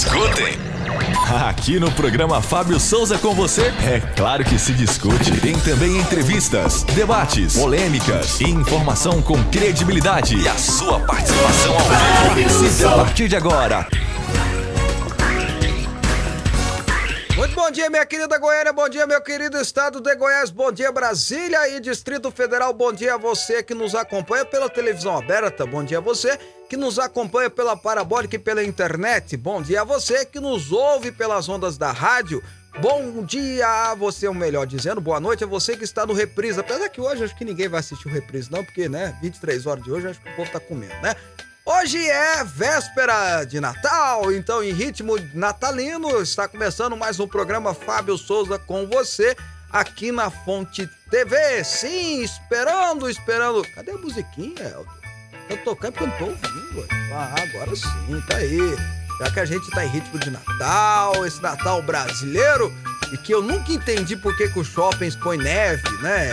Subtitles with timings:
[0.00, 0.58] discutem?
[1.46, 5.30] Aqui no programa Fábio Souza com você, é claro que se discute.
[5.40, 10.36] Tem também entrevistas, debates, polêmicas e informação com credibilidade.
[10.36, 12.88] E a sua participação ao vivo.
[12.88, 13.86] A partir de agora.
[17.54, 21.68] Bom dia, minha querida Goiânia, bom dia, meu querido estado de Goiás, bom dia, Brasília
[21.68, 25.98] e Distrito Federal, bom dia a você que nos acompanha pela televisão aberta, bom dia
[25.98, 26.38] a você
[26.68, 31.10] que nos acompanha pela parabólica e pela internet, bom dia a você que nos ouve
[31.10, 32.42] pelas ondas da rádio,
[32.80, 36.60] bom dia a você, ou melhor dizendo, boa noite a você que está no Reprise,
[36.60, 39.82] apesar que hoje acho que ninguém vai assistir o Reprise não, porque, né, 23 horas
[39.82, 41.16] de hoje acho que o povo tá comendo, né?
[41.72, 48.18] Hoje é véspera de Natal, então em ritmo natalino está começando mais um programa Fábio
[48.18, 49.36] Souza com você
[49.70, 51.62] aqui na Fonte TV.
[51.62, 53.62] Sim, esperando, esperando.
[53.72, 54.90] Cadê a musiquinha, Elton?
[55.48, 56.88] Tô tocando porque eu não tô ouvindo.
[57.14, 58.99] Ah, agora sim, tá aí.
[59.20, 62.72] Já que a gente tá em ritmo de Natal, esse Natal brasileiro,
[63.12, 66.30] e que eu nunca entendi por que, que os shoppings põem neve, né?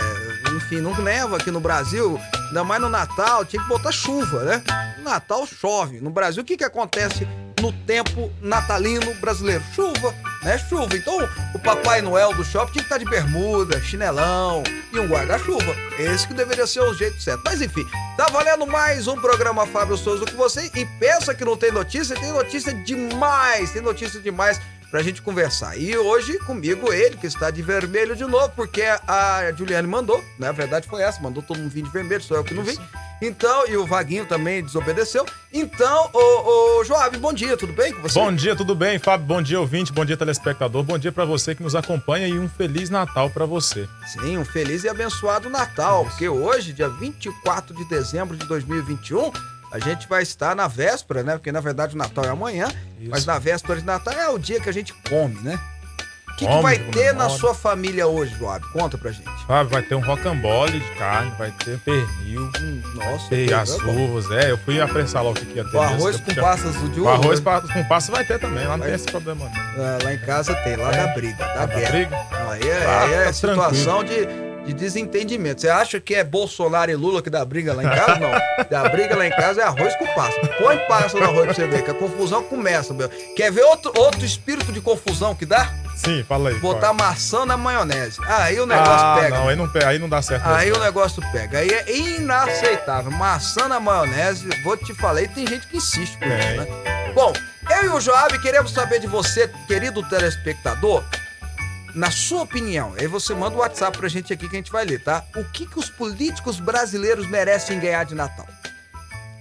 [0.56, 4.62] Enfim, nunca neva aqui no Brasil, ainda mais no Natal, tinha que botar chuva, né?
[4.96, 6.00] No Natal chove.
[6.00, 7.28] No Brasil, o que, que acontece
[7.60, 9.62] no tempo natalino brasileiro?
[9.74, 10.58] Chuva, né?
[10.58, 10.96] Chuva.
[10.96, 11.18] Então,
[11.54, 15.74] o Papai Noel do shopping tinha que estar de bermuda, chinelão e um guarda-chuva.
[15.98, 17.42] Esse que deveria ser o jeito certo.
[17.44, 17.84] Mas enfim,
[18.16, 22.16] tá valendo mais um programa Fábio Souza com você e pensa que não tem notícia,
[22.16, 24.60] tem notícia demais, tem notícia demais
[24.90, 25.76] pra gente conversar.
[25.76, 30.48] E hoje comigo ele, que está de vermelho de novo, porque a Juliane mandou, né?
[30.48, 32.78] A verdade foi essa, mandou todo mundo vir de vermelho, sou eu que não vim.
[33.20, 35.26] Então, e o Vaguinho também desobedeceu.
[35.52, 38.18] Então, ô, ô Joab, bom dia, tudo bem com você?
[38.18, 39.26] Bom dia, tudo bem, Fábio?
[39.26, 40.84] Bom dia, ouvinte, bom dia, telespectador.
[40.84, 43.88] Bom dia pra você que nos acompanha e um feliz Natal pra você.
[44.06, 49.32] Sim, um feliz e abençoado Natal, porque hoje, dia 24 de dezembro de 2021,
[49.72, 51.32] a gente vai estar na véspera, né?
[51.34, 52.68] Porque na verdade o Natal é amanhã,
[53.00, 53.10] Isso.
[53.10, 55.58] mas na véspera de Natal é o dia que a gente come, né?
[56.28, 58.64] O que, que vai ter na sua família hoje, Joab?
[58.72, 59.28] Conta pra gente.
[59.44, 63.90] Fábio, vai ter um rocambole de carne, vai ter pernil, Hum, nossa, que as bom.
[64.04, 64.52] uvas, é.
[64.52, 65.76] Eu fui apressar lá o que ia ter.
[65.76, 67.14] O arroz com tinha- passas de O uva.
[67.14, 67.60] arroz né?
[67.72, 69.84] com passa vai ter também, lá não Vai- tem esse problema não.
[69.84, 71.06] Ah, lá em casa tem, lá É.
[71.08, 71.90] da briga, da Tá guerra.
[71.90, 72.16] briga?
[72.50, 74.28] Aí é, Ah, aí é situação de,
[74.68, 75.62] de desentendimento.
[75.62, 78.18] Você acha que é Bolsonaro e Lula que dá briga lá em casa?
[78.18, 78.28] Não.
[78.68, 80.38] Dá briga lá em casa é arroz com passa.
[80.58, 83.08] Põe passa no arroz pra você ver, que a confusão começa, meu.
[83.08, 85.72] Quer ver outro, outro espírito de confusão que dá?
[85.96, 86.58] Sim, fala aí.
[86.58, 87.04] Botar Fábio.
[87.04, 88.18] maçã na maionese.
[88.26, 89.38] Aí o negócio ah, pega.
[89.38, 90.46] não, aí não, aí não dá certo.
[90.46, 90.82] Aí mesmo.
[90.82, 91.58] o negócio pega.
[91.58, 93.10] Aí é inaceitável.
[93.10, 96.38] Maçã na maionese, vou te falar, e tem gente que insiste por Tem.
[96.38, 97.12] isso, né?
[97.14, 97.32] Bom,
[97.70, 101.02] eu e o Joab queremos saber de você, querido telespectador,
[101.94, 104.84] na sua opinião, aí você manda o WhatsApp pra gente aqui que a gente vai
[104.84, 105.24] ler, tá?
[105.34, 108.46] O que, que os políticos brasileiros merecem ganhar de Natal?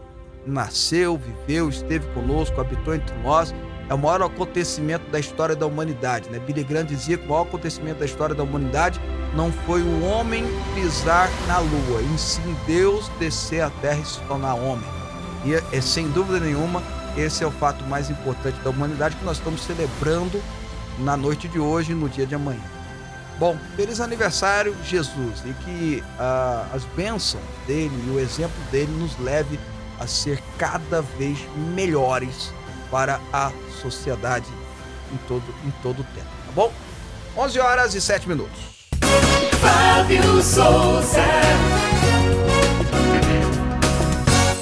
[0.46, 3.54] Nasceu, viveu, esteve conosco, habitou entre nós.
[3.90, 6.30] É o maior acontecimento da história da humanidade.
[6.30, 6.40] Né?
[6.40, 9.02] Billy Graham dizia que o maior acontecimento da história da humanidade
[9.36, 14.20] não foi o homem pisar na lua, em sim Deus descer à terra e se
[14.22, 14.88] tornar homem.
[15.46, 16.82] E é, sem dúvida nenhuma,
[17.18, 20.42] esse é o fato mais importante da humanidade que nós estamos celebrando
[21.00, 22.81] na noite de hoje e no dia de amanhã.
[23.42, 29.18] Bom, feliz aniversário, Jesus, e que ah, as bênçãos dele e o exemplo dele nos
[29.18, 29.60] leve
[30.00, 31.40] a ser cada vez
[31.74, 32.54] melhores
[32.92, 33.52] para a
[33.82, 34.46] sociedade
[35.12, 36.72] em todo, em todo o tempo, tá bom?
[37.36, 38.60] 11 horas e 7 minutos.
[39.60, 41.26] Fábio Souza.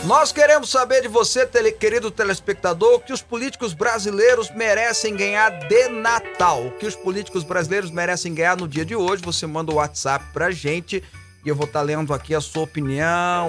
[0.09, 5.51] Nós queremos saber de você, tele, querido telespectador, o que os políticos brasileiros merecem ganhar
[5.67, 6.65] de Natal.
[6.65, 9.21] O que os políticos brasileiros merecem ganhar no dia de hoje.
[9.21, 11.03] Você manda o WhatsApp pra gente
[11.45, 13.45] e eu vou estar tá lendo aqui a sua opinião,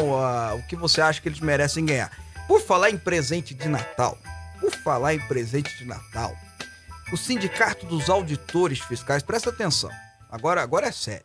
[0.55, 2.13] o que você acha que eles merecem ganhar.
[2.47, 4.19] Por falar em presente de Natal,
[4.61, 6.37] por falar em presente de Natal,
[7.11, 9.89] o Sindicato dos Auditores Fiscais, presta atenção,
[10.31, 11.25] agora, agora é sério.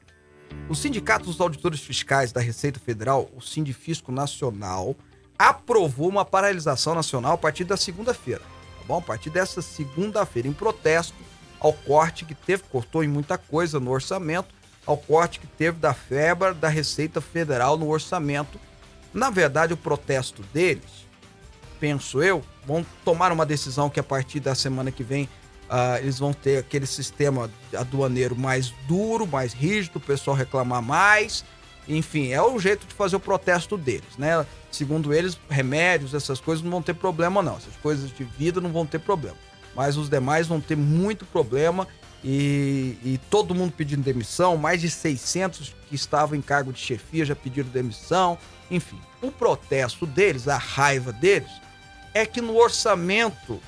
[0.69, 4.95] O Sindicato dos Auditores Fiscais da Receita Federal, o Sindifisco Nacional,
[5.37, 8.97] aprovou uma paralisação nacional a partir da segunda-feira, tá bom?
[8.97, 11.15] A partir dessa segunda-feira, em protesto
[11.59, 14.53] ao corte que teve, cortou em muita coisa no orçamento,
[14.85, 18.59] ao corte que teve da FEBRA, da Receita Federal no orçamento.
[19.13, 21.07] Na verdade, o protesto deles,
[21.79, 25.29] penso eu, vão tomar uma decisão que a partir da semana que vem
[25.65, 31.43] uh, eles vão ter aquele sistema aduaneiro mais duro, mais rígido, o pessoal reclamar mais.
[31.87, 34.45] Enfim, é o jeito de fazer o protesto deles, né?
[34.71, 37.57] Segundo eles, remédios, essas coisas não vão ter problema, não.
[37.57, 39.37] Essas coisas de vida não vão ter problema.
[39.75, 41.87] Mas os demais vão ter muito problema
[42.23, 44.57] e, e, todo mundo pedindo demissão.
[44.57, 48.37] Mais de 600 que estavam em cargo de chefia já pediram demissão.
[48.71, 51.51] Enfim, o protesto deles, a raiva deles,
[52.13, 53.61] é que no orçamento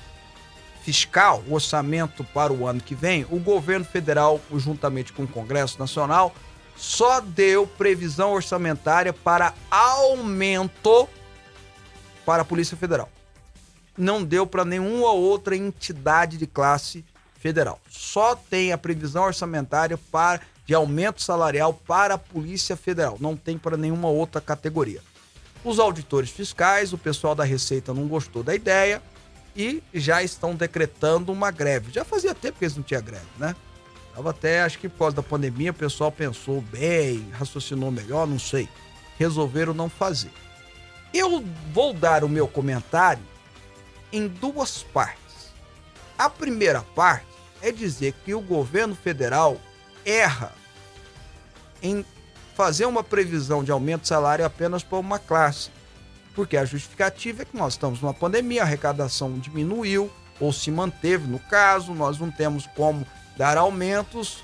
[0.82, 5.78] fiscal, o orçamento para o ano que vem, o governo federal, juntamente com o Congresso
[5.78, 6.34] Nacional,
[6.78, 11.08] só deu previsão orçamentária para aumento
[12.24, 13.08] para a Polícia Federal.
[13.96, 17.04] Não deu para nenhuma outra entidade de classe
[17.38, 17.80] federal.
[17.90, 23.16] Só tem a previsão orçamentária para de aumento salarial para a Polícia Federal.
[23.18, 25.00] Não tem para nenhuma outra categoria.
[25.64, 29.02] Os auditores fiscais, o pessoal da Receita não gostou da ideia
[29.56, 31.90] e já estão decretando uma greve.
[31.90, 33.56] Já fazia tempo que eles não tinham greve, né?
[34.18, 38.36] Tava até, acho que por causa da pandemia, o pessoal pensou bem, raciocinou melhor, não
[38.36, 38.68] sei.
[39.16, 40.32] Resolveram não fazer.
[41.14, 43.22] Eu vou dar o meu comentário
[44.12, 45.52] em duas partes.
[46.18, 47.28] A primeira parte
[47.62, 49.56] é dizer que o governo federal
[50.04, 50.52] erra
[51.80, 52.04] em
[52.56, 55.70] fazer uma previsão de aumento de salário apenas para uma classe.
[56.34, 60.10] Porque a justificativa é que nós estamos numa pandemia, a arrecadação diminuiu
[60.40, 63.06] ou se manteve no caso, nós não temos como
[63.38, 64.42] dar aumentos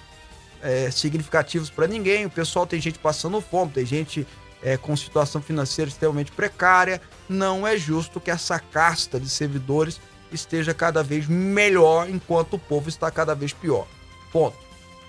[0.63, 2.25] é, significativos para ninguém.
[2.25, 4.27] O pessoal tem gente passando fome, tem gente
[4.63, 7.03] é, com situação financeira extremamente precária.
[7.29, 10.01] Não é justo que essa casta de servidores
[10.33, 13.87] esteja cada vez melhor enquanto o povo está cada vez pior.
[14.33, 14.57] Ponto.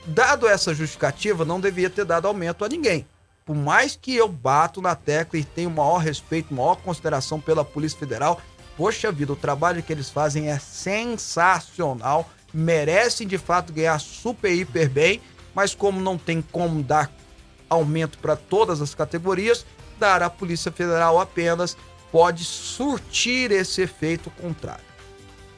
[0.08, 3.08] Dado essa justificativa, não devia ter dado aumento a ninguém.
[3.46, 7.98] Por mais que eu bato na tecla e tenho maior respeito, maior consideração pela Polícia
[7.98, 8.42] Federal,
[8.76, 14.90] poxa vida, o trabalho que eles fazem é sensacional merecem de fato ganhar super, hiper
[14.90, 15.22] bem,
[15.54, 17.12] mas como não tem como dar
[17.70, 19.66] aumento para todas as categorias,
[20.00, 21.76] dar à Polícia Federal apenas
[22.12, 24.86] pode surtir esse efeito contrário.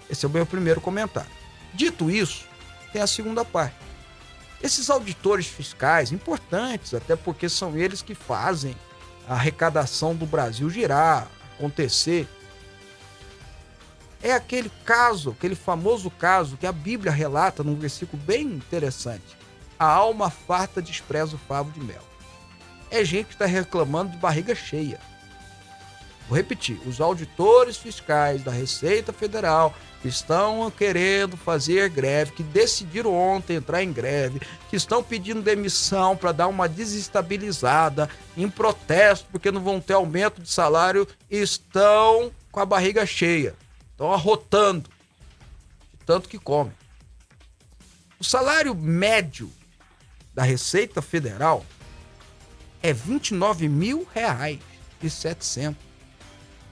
[0.10, 1.30] Esse é o meu primeiro comentário.
[1.72, 2.46] Dito isso,
[2.92, 3.76] tem a segunda parte.
[4.62, 8.76] Esses auditores fiscais, importantes, até porque são eles que fazem
[9.28, 12.28] a arrecadação do Brasil girar, acontecer,
[14.22, 19.38] é aquele caso, aquele famoso caso que a Bíblia relata num versículo bem interessante.
[19.80, 22.02] A alma farta despreza o favo de mel.
[22.90, 25.00] É gente que está reclamando de barriga cheia.
[26.28, 33.56] Vou repetir: os auditores fiscais da Receita Federal estão querendo fazer greve, que decidiram ontem
[33.56, 39.62] entrar em greve, que estão pedindo demissão para dar uma desestabilizada em protesto porque não
[39.62, 43.56] vão ter aumento de salário, estão com a barriga cheia.
[43.98, 44.88] Estão arrotando
[45.92, 46.72] de tanto que comem.
[48.20, 49.52] O salário médio
[50.36, 51.66] da Receita Federal
[52.84, 54.60] é 29 mil reais
[55.02, 55.82] e 700.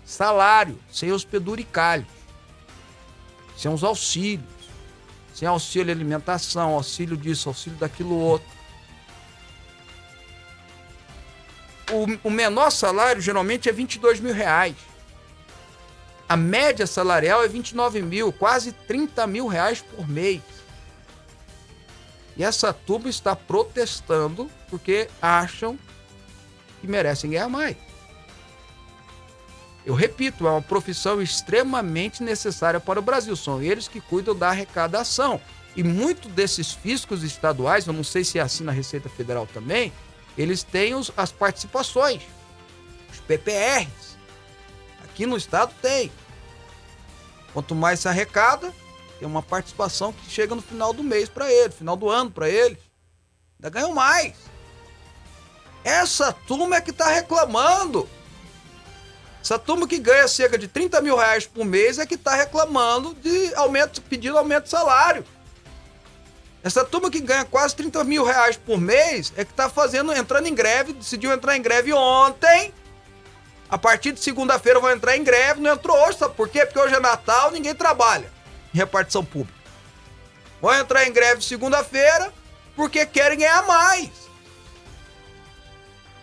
[0.06, 2.06] Salário sem os peduricalhos.
[3.58, 4.46] sem os auxílios,
[5.34, 8.48] sem auxílio alimentação, auxílio disso, auxílio daquilo outro.
[11.90, 14.76] O, o menor salário geralmente é 22 mil reais.
[16.28, 20.42] A média salarial é 29 mil, quase 30 mil reais por mês.
[22.36, 25.78] E essa turma está protestando porque acham
[26.82, 27.78] que merecem ganhar mais.
[29.86, 33.36] Eu repito, é uma profissão extremamente necessária para o Brasil.
[33.36, 35.40] São eles que cuidam da arrecadação.
[35.76, 39.94] E muito desses fiscos estaduais, eu não sei se é assim na Receita Federal também,
[40.38, 42.24] eles têm os, as participações,
[43.12, 44.15] os PPRs.
[45.16, 46.12] Aqui no estado tem.
[47.54, 48.74] Quanto mais se arrecada,
[49.18, 52.50] tem uma participação que chega no final do mês para ele, final do ano para
[52.50, 52.78] ele.
[53.58, 54.36] Ainda ganham mais.
[55.86, 58.10] Essa turma é que está reclamando.
[59.42, 63.14] Essa turma que ganha cerca de 30 mil reais por mês é que está reclamando
[63.14, 65.24] de aumento, pedindo aumento de salário.
[66.62, 70.48] Essa turma que ganha quase 30 mil reais por mês é que está fazendo, entrando
[70.48, 72.74] em greve, decidiu entrar em greve ontem.
[73.70, 76.66] A partir de segunda-feira vão entrar em greve, não entrou hoje, sabe por quê?
[76.66, 78.32] Porque hoje é Natal, ninguém trabalha
[78.74, 79.58] em repartição pública.
[80.62, 82.32] Vão entrar em greve segunda-feira
[82.76, 84.10] porque querem ganhar mais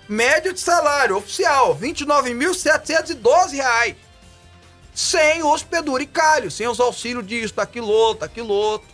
[0.09, 3.97] média de salário oficial, R$ 29.712.
[4.95, 8.87] Sem os peduricalhos, sem os auxílios disso, daquilo outro, daquilo outro.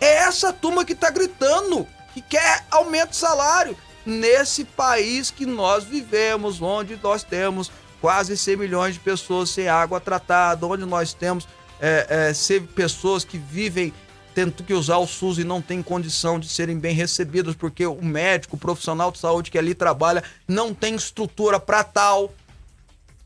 [0.00, 1.84] É essa turma que está gritando
[2.14, 3.76] que quer aumento de salário
[4.08, 10.00] nesse país que nós vivemos, onde nós temos quase 100 milhões de pessoas sem água
[10.00, 11.46] tratada, onde nós temos
[11.80, 13.92] é, é, pessoas que vivem
[14.34, 18.02] tendo que usar o SUS e não tem condição de serem bem recebidos porque o
[18.02, 22.32] médico, o profissional de saúde que ali trabalha não tem estrutura para tal,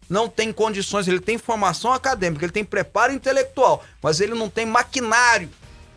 [0.08, 4.64] não tem condições, ele tem formação acadêmica, ele tem preparo intelectual, mas ele não tem
[4.64, 5.50] maquinário,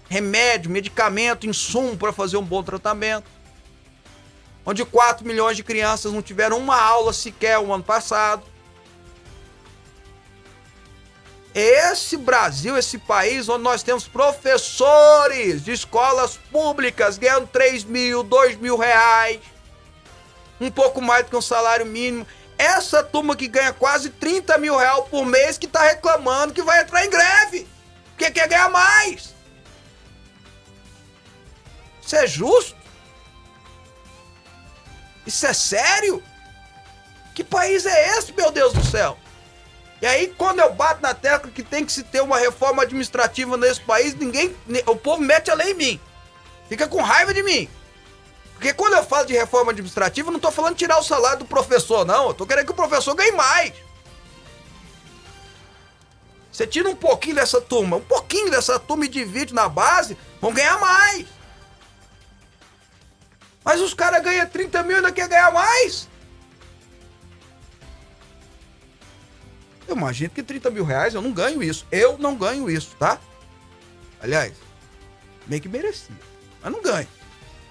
[0.10, 3.35] remédio, medicamento, insumo para fazer um bom tratamento.
[4.66, 8.44] Onde 4 milhões de crianças não tiveram uma aula sequer o ano passado
[11.56, 18.58] esse Brasil, esse país onde nós temos professores de escolas públicas ganhando 3 mil, 2
[18.58, 19.40] mil reais,
[20.60, 22.28] um pouco mais do que um salário mínimo.
[22.58, 26.82] Essa turma que ganha quase 30 mil reais por mês que está reclamando que vai
[26.82, 27.66] entrar em greve,
[28.10, 29.34] porque quer ganhar mais.
[32.06, 32.76] Isso é justo?
[35.26, 36.24] Isso é sério?
[37.34, 39.18] Que país é esse, meu Deus do céu?
[40.02, 43.58] E aí, quando eu bato na tecla que tem que se ter uma reforma administrativa
[43.58, 44.56] nesse país, ninguém.
[44.86, 46.00] O povo mete a lei em mim.
[46.70, 47.70] Fica com raiva de mim.
[48.54, 51.46] Porque quando eu falo de reforma administrativa, eu não tô falando tirar o salário do
[51.46, 52.28] professor, não.
[52.28, 53.74] Eu tô querendo que o professor ganhe mais.
[56.52, 60.54] Você tira um pouquinho dessa turma, um pouquinho dessa turma e divide na base, vão
[60.54, 61.26] ganhar mais.
[63.66, 66.08] Mas os caras ganham 30 mil e ainda quer ganhar mais?
[69.88, 71.88] Eu imagino que 30 mil reais eu não ganho isso.
[71.92, 73.20] Eu não ganho isso, tá?
[74.22, 74.54] Aliás,
[75.48, 76.16] meio que merecia.
[76.62, 77.08] Mas não ganho.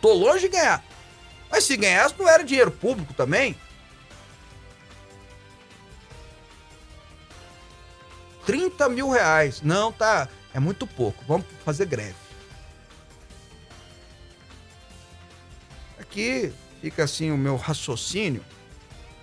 [0.01, 0.85] Tô longe de ganhar.
[1.49, 3.57] Mas se ganhasse, não era dinheiro público também?
[8.45, 9.63] 30 mil reais.
[9.63, 10.29] Não, tá.
[10.53, 11.25] É muito pouco.
[11.27, 12.24] Vamos fazer greve.
[16.14, 18.44] Aqui fica assim o meu raciocínio.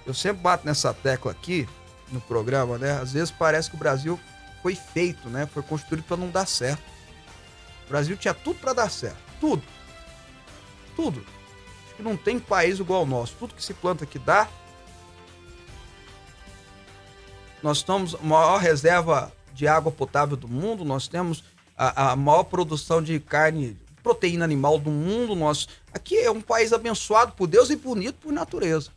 [0.06, 1.66] Eu sempre bato nessa tecla aqui
[2.12, 3.00] no programa, né?
[3.00, 4.20] Às vezes parece que o Brasil
[4.62, 5.46] foi feito, né?
[5.46, 6.84] Foi construído para não dar certo.
[7.86, 9.64] O Brasil tinha tudo para dar certo, tudo.
[10.94, 11.26] Tudo.
[11.86, 13.36] Acho que não tem país igual ao nosso.
[13.40, 14.50] Tudo que se planta aqui dá.
[17.64, 21.42] Nós estamos a maior reserva de água potável do mundo, nós temos
[21.78, 25.36] a, a maior produção de carne, proteína animal do mundo.
[25.36, 28.92] Nós aqui é um país abençoado por Deus e bonito por natureza.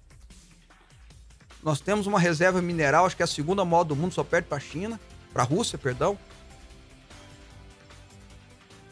[1.63, 4.49] Nós temos uma reserva mineral, acho que é a segunda maior do mundo, só perde
[4.49, 5.01] para a China,
[5.33, 6.19] para a Rússia, perdão.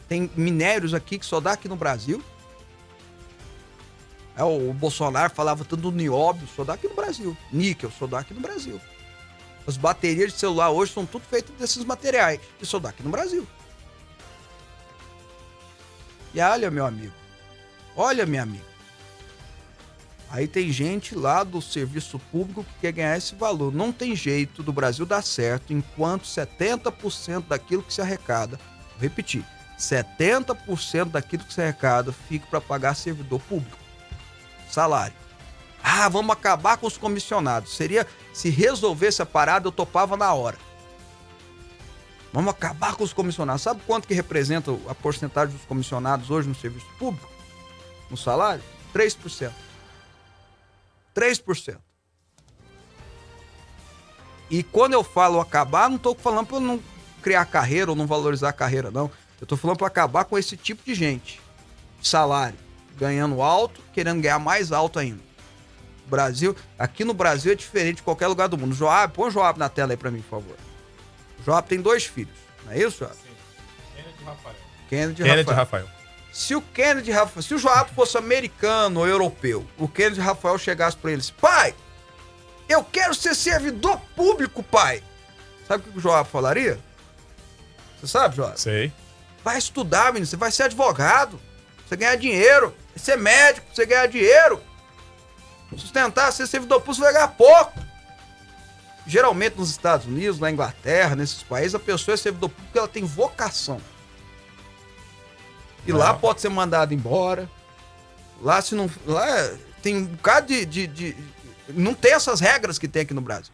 [0.07, 2.23] Tem minérios aqui que só dá aqui no Brasil.
[4.35, 7.37] É, o Bolsonaro falava tanto do nióbio, só dá aqui no Brasil.
[7.51, 8.81] Níquel, só dá aqui no Brasil.
[9.67, 13.09] As baterias de celular hoje são tudo feitas desses materiais, que só dá aqui no
[13.09, 13.47] Brasil.
[16.33, 17.13] E olha, meu amigo,
[17.95, 18.73] olha, minha amiga,
[20.33, 23.71] Aí tem gente lá do serviço público que quer ganhar esse valor.
[23.71, 28.59] Não tem jeito do Brasil dar certo enquanto 70% daquilo que se arrecada,
[28.93, 29.45] vou repetir,
[29.77, 33.77] 70% daquilo que se arrecada fica para pagar servidor público.
[34.71, 35.13] Salário.
[35.83, 37.75] Ah, vamos acabar com os comissionados.
[37.75, 40.57] Seria se resolvesse a parada, eu topava na hora.
[42.33, 43.61] Vamos acabar com os comissionados.
[43.61, 47.29] Sabe quanto que representa a porcentagem dos comissionados hoje no serviço público?
[48.09, 48.63] No salário?
[48.91, 49.51] 3%.
[51.15, 51.77] 3%.
[54.49, 56.79] E quando eu falo acabar, não estou falando para não
[57.21, 59.11] criar carreira ou não valorizar a carreira, não.
[59.39, 61.39] Eu estou falando para acabar com esse tipo de gente.
[62.01, 62.57] Salário.
[62.97, 65.21] Ganhando alto, querendo ganhar mais alto ainda.
[66.07, 68.73] Brasil, aqui no Brasil é diferente de qualquer lugar do mundo.
[68.73, 70.72] Joab, põe o Joab na tela aí para mim, por favor.
[71.43, 73.15] O Joab tem dois filhos, não é isso, Joab?
[73.15, 73.35] Sim.
[73.93, 74.55] Kennedy e Rafael.
[74.89, 75.85] Kennedy, Kennedy Rafael.
[75.85, 76.03] Rafael.
[76.31, 80.95] Se o Kennedy Rafael, se o Joab fosse americano ou europeu, o Kennedy Rafael chegasse
[80.95, 81.75] para eles, pai,
[82.69, 85.03] eu quero ser servidor público, pai.
[85.67, 86.79] Sabe o que o Joab falaria?
[87.99, 88.59] Você sabe, Joab?
[88.59, 88.91] Sei.
[89.43, 91.39] Vai estudar, menino, você vai ser advogado,
[91.85, 94.61] você ganhar dinheiro, vai ser médico, você ganhar dinheiro.
[95.75, 97.92] Sustentar, ser servidor público, você vai ganhar pouco.
[99.05, 102.87] Geralmente nos Estados Unidos, na Inglaterra, nesses países, a pessoa é servidor público porque ela
[102.87, 103.81] tem vocação.
[105.85, 107.49] E lá pode ser mandado embora.
[108.41, 108.89] Lá se não.
[109.05, 109.25] Lá
[109.81, 111.17] tem um bocado de, de, de,
[111.69, 113.53] Não tem essas regras que tem aqui no Brasil.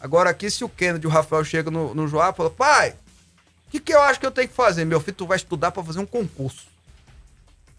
[0.00, 2.96] Agora aqui, se o Kennedy e o Rafael chegam no, no Joá e falam, pai,
[3.68, 4.84] o que, que eu acho que eu tenho que fazer?
[4.84, 6.66] Meu filho, tu vai estudar para fazer um concurso.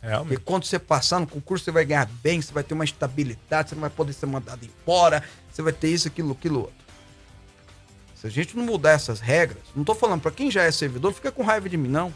[0.04, 0.34] Realmente.
[0.34, 3.70] Porque quando você passar no concurso, você vai ganhar bem, você vai ter uma estabilidade,
[3.70, 6.84] você não vai poder ser mandado embora, você vai ter isso, aquilo, aquilo outro.
[8.14, 11.14] Se a gente não mudar essas regras, não tô falando para quem já é servidor,
[11.14, 12.14] fica com raiva de mim, não.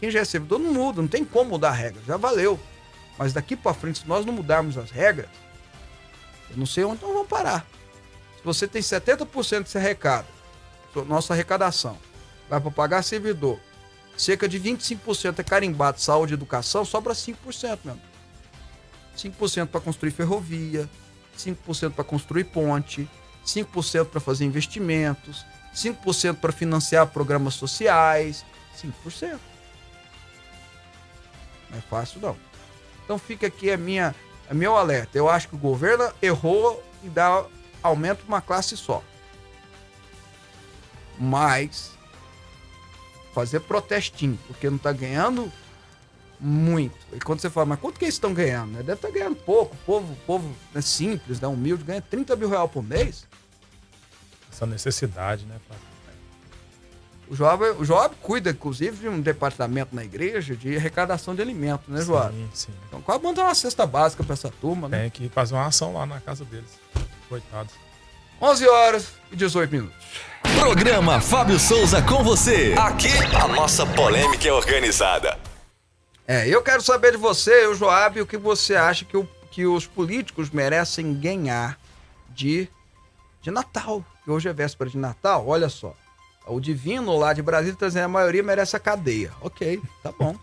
[0.00, 2.58] Quem já é servidor não muda, não tem como mudar a regra, já valeu.
[3.18, 5.28] Mas daqui para frente, se nós não mudarmos as regras,
[6.50, 7.66] eu não sei onde nós vamos parar.
[8.38, 10.26] Se você tem 70% que você arrecada,
[11.06, 11.98] nossa arrecadação,
[12.48, 13.60] vai para pagar servidor,
[14.18, 18.00] cerca de 25% é carimbado saúde e educação, sobra 5%, mesmo.
[19.16, 20.88] 5% para construir ferrovia,
[21.36, 23.08] 5% para construir ponte,
[23.46, 28.44] 5% para fazer investimentos, 5% para financiar programas sociais,
[28.76, 29.38] 5%.
[31.70, 32.36] Não é fácil, não.
[33.04, 34.14] Então fica aqui a minha,
[34.50, 35.16] a meu alerta.
[35.16, 37.44] Eu acho que o governo errou e dá
[37.82, 39.02] aumento para uma classe só.
[41.18, 41.97] Mas
[43.38, 45.52] fazer protestinho, porque não está ganhando
[46.40, 46.96] muito.
[47.12, 48.72] E quando você fala, mas quanto que eles estão ganhando?
[48.72, 48.78] Né?
[48.78, 49.76] Deve estar tá ganhando pouco.
[49.76, 53.26] O povo, povo né, simples, né, humilde, ganha 30 mil reais por mês.
[54.52, 55.56] Essa necessidade, né,
[57.30, 61.86] o Joab, o Joab cuida, inclusive, de um departamento na igreja de arrecadação de alimentos,
[61.86, 62.34] né, Joab?
[62.34, 62.72] Sim, sim.
[62.88, 65.02] Então, quase mandar uma cesta básica para essa turma, né?
[65.02, 66.70] Tem que fazer uma ação lá na casa deles.
[67.28, 67.74] Coitados.
[68.40, 70.27] 11 horas e 18 minutos.
[70.58, 72.74] Programa Fábio Souza com você.
[72.76, 75.38] Aqui a nossa polêmica é organizada.
[76.26, 79.64] É, eu quero saber de você, o Joab, o que você acha que, o, que
[79.64, 81.78] os políticos merecem ganhar
[82.30, 82.68] de,
[83.40, 84.04] de Natal.
[84.24, 85.94] Que hoje é véspera de Natal, olha só.
[86.44, 89.32] O Divino lá de Brasília está dizendo a maioria merece a cadeia.
[89.40, 90.36] Ok, tá bom.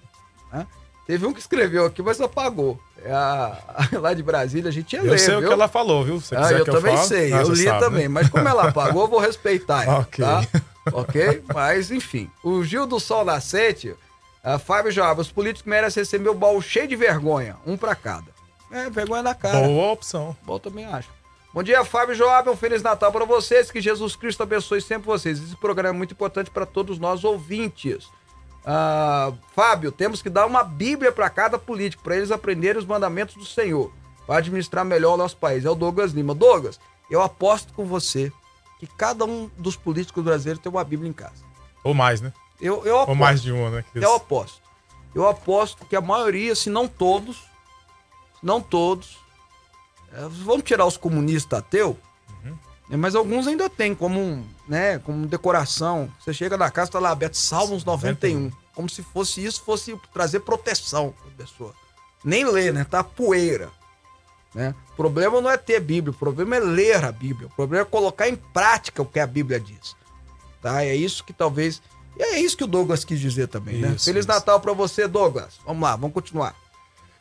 [0.51, 0.65] né?
[1.05, 2.79] Teve um que escreveu aqui, mas apagou.
[3.11, 3.57] A,
[3.93, 5.43] a, lá de Brasília, a gente ia eu ler, Eu sei viu?
[5.43, 6.19] o que ela falou, viu?
[6.19, 8.03] Se ah, eu também eu sei, ah, eu li sabe, também.
[8.03, 8.07] Né?
[8.09, 10.25] Mas como ela apagou, eu vou respeitar ela, Ok.
[10.25, 10.47] Tá?
[10.91, 11.43] Ok?
[11.53, 12.29] Mas, enfim.
[12.43, 16.87] O Gil do Sol Nascente, uh, Fábio Java, os políticos merecem receber o baú cheio
[16.87, 18.35] de vergonha, um para cada.
[18.71, 19.67] É, vergonha na cara.
[19.67, 20.35] Boa opção.
[20.43, 21.09] Bom, também acho.
[21.53, 22.49] Bom dia, Fábio Joab.
[22.49, 23.71] Um Feliz Natal para vocês.
[23.71, 25.41] Que Jesus Cristo abençoe sempre vocês.
[25.41, 28.09] Esse programa é muito importante para todos nós ouvintes.
[28.65, 33.35] Uh, Fábio, temos que dar uma Bíblia para cada político, para eles aprenderem os mandamentos
[33.35, 33.93] do Senhor,
[34.25, 35.65] para administrar melhor o nosso país.
[35.65, 36.33] É o Douglas Lima.
[36.33, 38.31] Douglas, eu aposto com você
[38.79, 41.43] que cada um dos políticos brasileiros tem uma Bíblia em casa.
[41.83, 42.33] Ou mais, né?
[42.59, 43.09] Eu, eu aposto.
[43.09, 43.85] Ou mais de uma, né?
[43.93, 44.61] Eu aposto.
[45.13, 47.43] Eu aposto que a maioria, se não todos,
[48.41, 49.17] não todos,
[50.11, 51.97] é, vamos tirar os comunistas ateu,
[52.43, 52.57] uhum.
[52.89, 56.11] Né, mas alguns ainda tem como, né, como decoração.
[56.19, 58.57] Você chega na casa, tá lá aberto Salmos 91, 91.
[58.73, 61.73] como se fosse isso, fosse trazer proteção para pessoa.
[62.23, 62.83] Nem ler, né?
[62.83, 63.69] Tá poeira.
[64.53, 64.73] Né?
[64.93, 67.47] O problema não é ter Bíblia, o problema é ler a Bíblia.
[67.47, 69.95] O problema é colocar em prática o que a Bíblia diz.
[70.61, 70.83] Tá?
[70.83, 71.81] É isso que talvez.
[72.17, 73.89] E é isso que o Douglas quis dizer também, né?
[73.89, 73.99] isso, né?
[73.99, 74.27] Feliz isso.
[74.29, 75.59] Natal para você, Douglas.
[75.65, 76.55] Vamos lá, vamos continuar.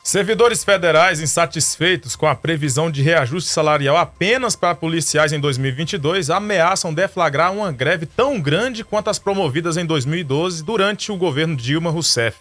[0.05, 6.93] Servidores federais insatisfeitos com a previsão de reajuste salarial apenas para policiais em 2022 ameaçam
[6.93, 12.37] deflagrar uma greve tão grande quanto as promovidas em 2012 durante o governo Dilma Rousseff.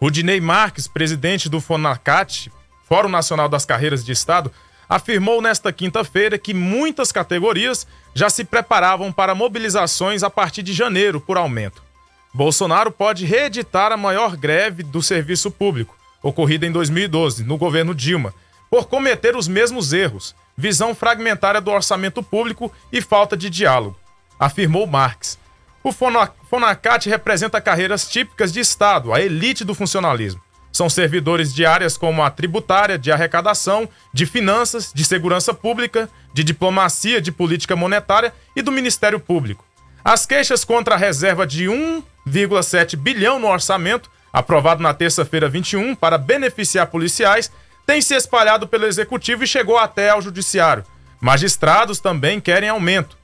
[0.00, 2.50] Rudinei Marques, presidente do FONACAT,
[2.88, 4.50] Fórum Nacional das Carreiras de Estado,
[4.88, 11.20] afirmou nesta quinta-feira que muitas categorias já se preparavam para mobilizações a partir de janeiro
[11.20, 11.80] por aumento.
[12.34, 18.34] Bolsonaro pode reeditar a maior greve do serviço público ocorrida em 2012, no governo Dilma,
[18.70, 23.98] por cometer os mesmos erros, visão fragmentária do orçamento público e falta de diálogo,
[24.38, 25.38] afirmou Marx.
[25.82, 30.42] O Fonacat representa carreiras típicas de Estado, a elite do funcionalismo.
[30.70, 36.44] São servidores de áreas como a tributária, de arrecadação, de finanças, de segurança pública, de
[36.44, 39.64] diplomacia, de política monetária e do Ministério Público.
[40.04, 46.18] As queixas contra a reserva de 1,7 bilhão no orçamento, aprovado na terça-feira 21 para
[46.18, 47.50] beneficiar policiais,
[47.86, 50.84] têm se espalhado pelo executivo e chegou até ao judiciário.
[51.20, 53.16] Magistrados também querem aumento.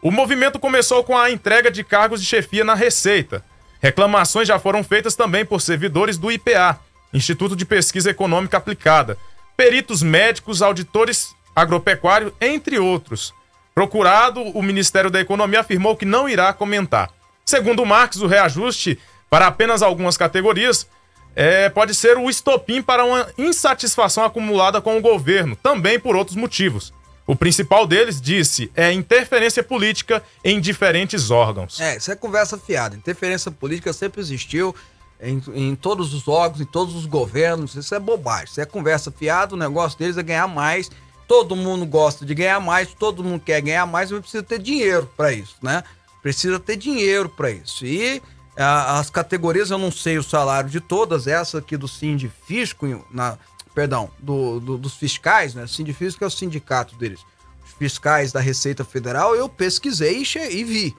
[0.00, 3.44] O movimento começou com a entrega de cargos de chefia na Receita.
[3.80, 6.78] Reclamações já foram feitas também por servidores do IPA,
[7.12, 9.18] Instituto de Pesquisa Econômica Aplicada,
[9.56, 13.34] peritos médicos, auditores agropecuários, entre outros.
[13.74, 17.10] Procurado, o Ministério da Economia afirmou que não irá comentar.
[17.44, 18.98] Segundo Marx, o reajuste
[19.30, 20.86] para apenas algumas categorias
[21.34, 26.36] é, pode ser o estopim para uma insatisfação acumulada com o governo, também por outros
[26.36, 26.92] motivos.
[27.26, 31.78] O principal deles, disse, é interferência política em diferentes órgãos.
[31.78, 32.96] É, isso é conversa fiada.
[32.96, 34.74] Interferência política sempre existiu
[35.20, 37.74] em, em todos os órgãos, em todos os governos.
[37.74, 38.46] Isso é bobagem.
[38.46, 39.54] Isso é conversa fiada.
[39.54, 40.90] O negócio deles é ganhar mais.
[41.28, 45.06] Todo mundo gosta de ganhar mais, todo mundo quer ganhar mais, mas precisa ter dinheiro
[45.14, 45.84] para isso, né?
[46.22, 47.84] Precisa ter dinheiro para isso.
[47.84, 48.22] E
[48.64, 53.38] as categorias, eu não sei o salário de todas, essa aqui do Sindifisco, na,
[53.74, 55.66] perdão, do, do, dos fiscais, né?
[55.66, 57.20] Sindifisco é o sindicato deles.
[57.64, 60.96] Os fiscais da Receita Federal, eu pesquisei e, e vi.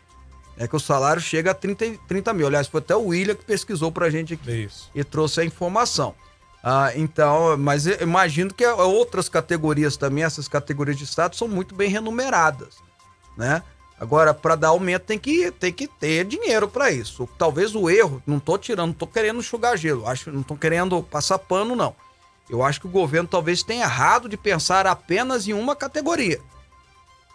[0.58, 2.48] É que o salário chega a 30, 30 mil.
[2.48, 4.90] Aliás, foi até o William que pesquisou pra gente aqui Isso.
[4.96, 6.16] e trouxe a informação.
[6.64, 11.90] Ah, então, mas imagino que outras categorias também, essas categorias de Estado, são muito bem
[11.90, 12.76] renumeradas,
[13.38, 13.64] né?
[14.00, 17.28] Agora, para dar aumento, tem que, tem que ter dinheiro para isso.
[17.38, 21.38] Talvez o erro, não tô tirando, não querendo enxugar gelo, acho, não tô querendo passar
[21.38, 21.94] pano, não.
[22.50, 26.40] Eu acho que o governo talvez tenha errado de pensar apenas em uma categoria.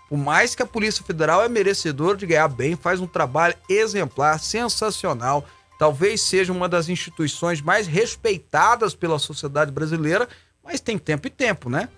[0.09, 4.41] Por mais que a Polícia Federal é merecedora de ganhar bem, faz um trabalho exemplar,
[4.41, 5.45] sensacional,
[5.79, 10.29] talvez seja uma das instituições mais respeitadas pela sociedade brasileira,
[10.65, 11.89] mas tem tempo e tempo, né?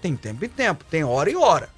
[0.00, 1.68] Tem tempo e tempo, tem hora e hora.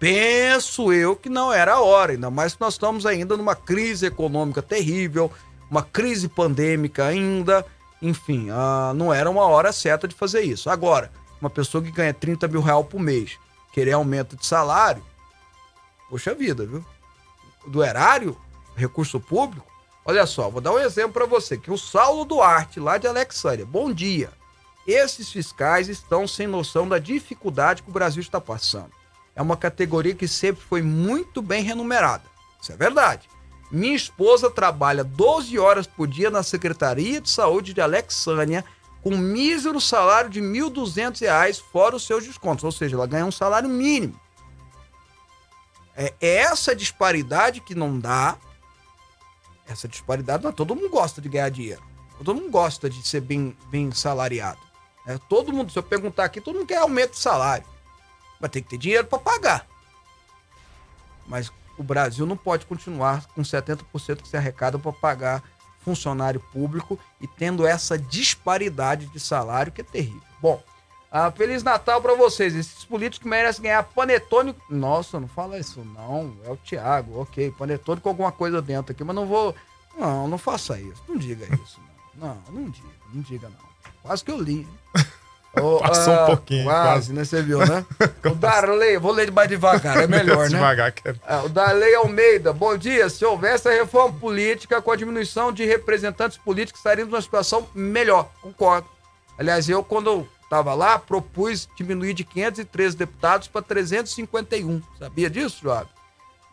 [0.00, 4.06] Penso eu que não era a hora, ainda mais que nós estamos ainda numa crise
[4.06, 5.30] econômica terrível,
[5.70, 7.66] uma crise pandêmica ainda.
[8.00, 10.70] Enfim, uh, não era uma hora certa de fazer isso.
[10.70, 13.38] Agora, uma pessoa que ganha 30 mil reais por mês,
[13.74, 15.04] querer aumento de salário,
[16.08, 16.82] poxa vida, viu?
[17.66, 18.34] Do erário,
[18.74, 19.70] recurso público,
[20.02, 23.66] olha só, vou dar um exemplo para você, que o Saulo Duarte, lá de Alexandria,
[23.66, 24.30] bom dia.
[24.86, 28.98] Esses fiscais estão sem noção da dificuldade que o Brasil está passando.
[29.40, 32.24] É uma categoria que sempre foi muito bem remunerada.
[32.60, 33.26] Isso é verdade.
[33.72, 38.62] Minha esposa trabalha 12 horas por dia na Secretaria de Saúde de Alexânia
[39.02, 42.64] com mísero salário de R$ 1.200, fora os seus descontos.
[42.64, 44.20] Ou seja, ela ganha um salário mínimo.
[45.96, 48.36] É essa disparidade que não dá.
[49.66, 51.82] Essa disparidade, não, todo mundo gosta de ganhar dinheiro.
[52.18, 54.60] Todo mundo gosta de ser bem, bem salariado.
[55.06, 57.64] É, todo mundo, se eu perguntar aqui, todo mundo quer aumento de salário.
[58.40, 59.66] Mas tem que ter dinheiro para pagar.
[61.26, 65.42] Mas o Brasil não pode continuar com 70% que se arrecada para pagar
[65.80, 70.20] funcionário público e tendo essa disparidade de salário que é terrível.
[70.40, 70.62] Bom,
[71.10, 72.54] ah, Feliz Natal para vocês.
[72.54, 74.54] Esses políticos merecem ganhar panetone.
[74.68, 76.36] Nossa, não fala isso não.
[76.44, 77.50] É o Thiago, ok.
[77.50, 79.54] Panetone com alguma coisa dentro aqui, mas não vou.
[79.98, 81.02] Não, não faça isso.
[81.08, 81.80] Não diga isso.
[82.14, 82.88] Não, não, não diga.
[83.12, 83.70] Não diga não.
[84.02, 84.68] Quase que eu li.
[85.58, 86.64] Oh, Passou um pouquinho.
[86.64, 87.24] Quase, quase, né?
[87.24, 87.84] Você viu, né?
[88.24, 90.56] o Darley, vou ler mais devagar, é melhor, né?
[90.56, 91.14] devagar, que é...
[91.44, 93.08] o Darley Almeida, bom dia.
[93.08, 98.30] Se houvesse a reforma política com a diminuição de representantes políticos, estaríamos numa situação melhor.
[98.40, 98.88] Concordo.
[99.38, 104.82] Aliás, eu, quando estava lá, propus diminuir de 513 deputados para 351.
[104.98, 105.88] Sabia disso, Joab?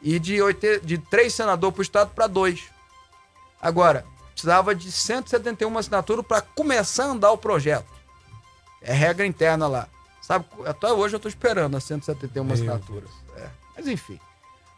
[0.01, 2.65] E de, 8, de três senadores para o Estado para dois.
[3.59, 7.96] Agora, precisava de 171 assinaturas para começar a andar o projeto.
[8.81, 9.87] É regra interna lá.
[10.21, 13.09] Sabe, até hoje eu tô esperando as 171 Meu assinaturas.
[13.37, 13.47] É.
[13.75, 14.19] Mas enfim.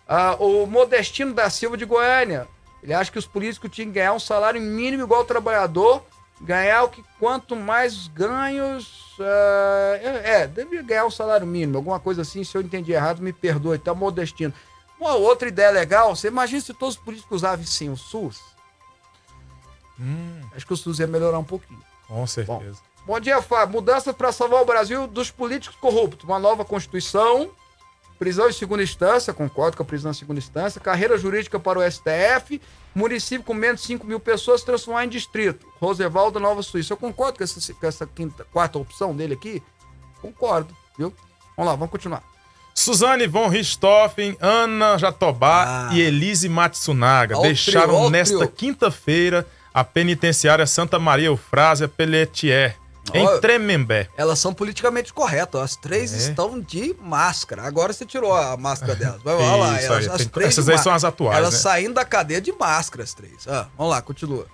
[0.07, 2.47] Ah, o Modestino da Silva de Goiânia.
[2.81, 6.03] Ele acha que os políticos tinham que ganhar um salário mínimo igual ao trabalhador.
[6.41, 9.17] Ganhar o que quanto mais ganhos.
[9.19, 12.43] Uh, é, devia ganhar um salário mínimo, alguma coisa assim.
[12.43, 13.77] Se eu entendi errado, me perdoe.
[13.77, 14.53] Tá Modestino.
[14.99, 18.39] Uma outra ideia legal, você imagina se todos os políticos usassem sim o SUS?
[19.99, 20.41] Hum.
[20.55, 21.81] Acho que o SUS ia melhorar um pouquinho.
[22.07, 22.59] Com certeza.
[22.59, 23.73] Bom, Bom dia, Fábio.
[23.73, 26.29] Mudanças para salvar o Brasil dos políticos corruptos.
[26.29, 27.49] Uma nova Constituição,
[28.19, 31.91] prisão em segunda instância, concordo com a prisão em segunda instância, carreira jurídica para o
[31.91, 32.61] STF,
[32.93, 35.65] município com menos de 5 mil pessoas transformar em distrito.
[35.81, 36.93] Rosevaldo, Nova Suíça.
[36.93, 39.63] Eu concordo com essa, com essa quinta, quarta opção dele aqui?
[40.21, 41.11] Concordo, viu?
[41.57, 42.21] Vamos lá, vamos continuar.
[42.75, 45.95] Suzane von Richthofen, Ana Jatobá Ah.
[45.95, 52.77] e Elise Matsunaga Ó deixaram ó nesta quinta-feira a penitenciária Santa Maria Eufrásia Pelletier,
[53.13, 53.37] em Ó.
[53.39, 54.07] Tremembé.
[54.17, 55.61] Elas são politicamente corretas.
[55.61, 56.17] As três É.
[56.17, 57.63] estão de máscara.
[57.63, 59.21] Agora você tirou a máscara delas.
[59.23, 59.41] Vai lá,
[59.81, 61.59] elas, aí, as tem- três essas aí são as atuais, Elas né?
[61.59, 63.47] saindo da cadeia de máscara, as três.
[63.47, 64.45] Ah, vamos lá, continua.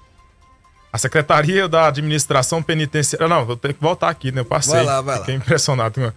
[0.91, 3.27] A Secretaria da Administração Penitenciária.
[3.27, 4.39] Não, vou ter que voltar aqui, né?
[4.41, 4.75] Eu passei.
[4.75, 5.19] Vai lá, vai lá.
[5.21, 6.13] Fiquei impressionado.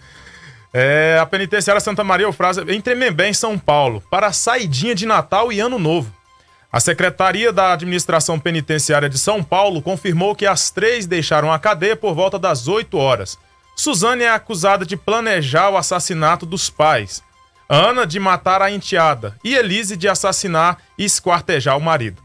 [0.73, 5.05] É, a Penitenciária Santa Maria Eufrásia, em Tremembé, em São Paulo, para a saidinha de
[5.05, 6.13] Natal e Ano Novo.
[6.71, 11.95] A Secretaria da Administração Penitenciária de São Paulo confirmou que as três deixaram a cadeia
[11.95, 13.39] por volta das 8 horas.
[13.75, 17.23] Suzane é acusada de planejar o assassinato dos pais.
[17.67, 22.21] Ana de matar a enteada e Elise de assassinar e esquartejar o marido.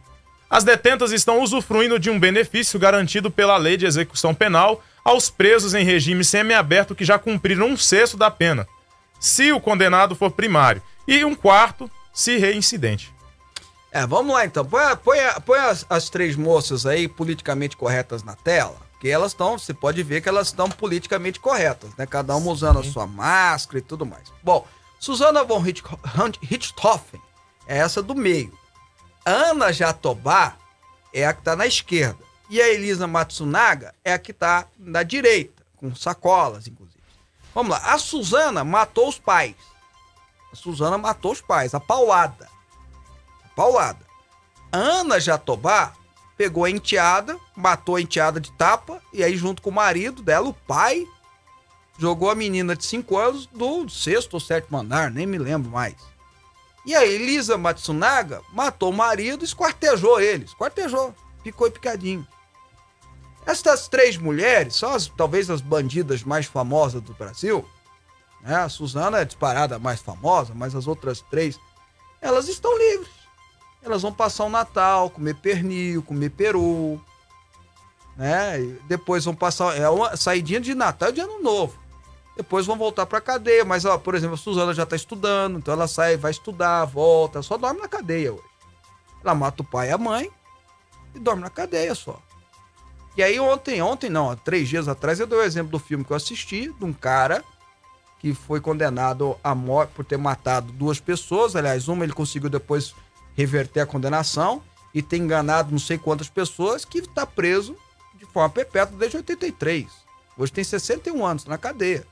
[0.50, 5.74] As detentas estão usufruindo de um benefício garantido pela Lei de Execução Penal aos presos
[5.74, 8.66] em regime semiaberto que já cumpriram um sexto da pena,
[9.18, 13.13] se o condenado for primário, e um quarto se reincidente.
[13.94, 14.64] É, vamos lá então.
[14.64, 18.76] Põe, põe, põe as, as três moças aí politicamente corretas na tela.
[19.00, 22.04] Que elas estão, você pode ver que elas estão politicamente corretas, né?
[22.04, 24.32] Cada uma usando a sua máscara e tudo mais.
[24.42, 24.66] Bom,
[24.98, 27.20] Susana von Richthofen
[27.68, 28.52] é essa do meio.
[29.24, 30.56] Ana Jatobá
[31.12, 32.18] é a que tá na esquerda.
[32.50, 36.98] E a Elisa Matsunaga é a que tá na direita, com sacolas, inclusive.
[37.54, 37.92] Vamos lá.
[37.92, 39.54] A Suzana matou os pais.
[40.52, 42.53] A Suzana matou os pais, a paulada.
[43.54, 44.04] Paulada.
[44.72, 45.92] Ana Jatobá
[46.36, 50.48] pegou a enteada, matou a enteada de tapa, e aí, junto com o marido dela,
[50.48, 51.06] o pai,
[51.98, 55.94] jogou a menina de 5 anos do sexto ou sétimo andar, nem me lembro mais.
[56.84, 60.44] E aí, Elisa Matsunaga matou o marido esquartejou ele.
[60.44, 61.14] Esquartejou.
[61.42, 62.26] Picou e picadinho.
[63.46, 67.66] Estas três mulheres são as, talvez as bandidas mais famosas do Brasil.
[68.42, 68.54] Né?
[68.54, 71.58] A Suzana é disparada mais famosa, mas as outras três,
[72.20, 73.23] elas estão livres.
[73.84, 77.00] Elas vão passar o Natal, comer pernil, comer peru.
[78.16, 78.60] Né?
[78.60, 79.76] E depois vão passar.
[79.76, 81.78] É uma saidinha de Natal e de Ano Novo.
[82.36, 83.64] Depois vão voltar pra cadeia.
[83.64, 87.42] Mas, ó, por exemplo, a Suzana já tá estudando, então ela sai, vai estudar, volta,
[87.42, 88.42] só dorme na cadeia hoje.
[89.22, 90.30] Ela mata o pai e a mãe
[91.14, 92.20] e dorme na cadeia só.
[93.16, 96.04] E aí ontem, ontem não, há três dias atrás, eu dei o exemplo do filme
[96.04, 97.44] que eu assisti, de um cara
[98.18, 101.54] que foi condenado à morte por ter matado duas pessoas.
[101.54, 102.94] Aliás, uma ele conseguiu depois
[103.36, 107.76] reverter a condenação e ter enganado não sei quantas pessoas, que está preso
[108.14, 109.86] de forma perpétua desde 83.
[110.36, 112.06] Hoje tem 61 anos, na cadeia.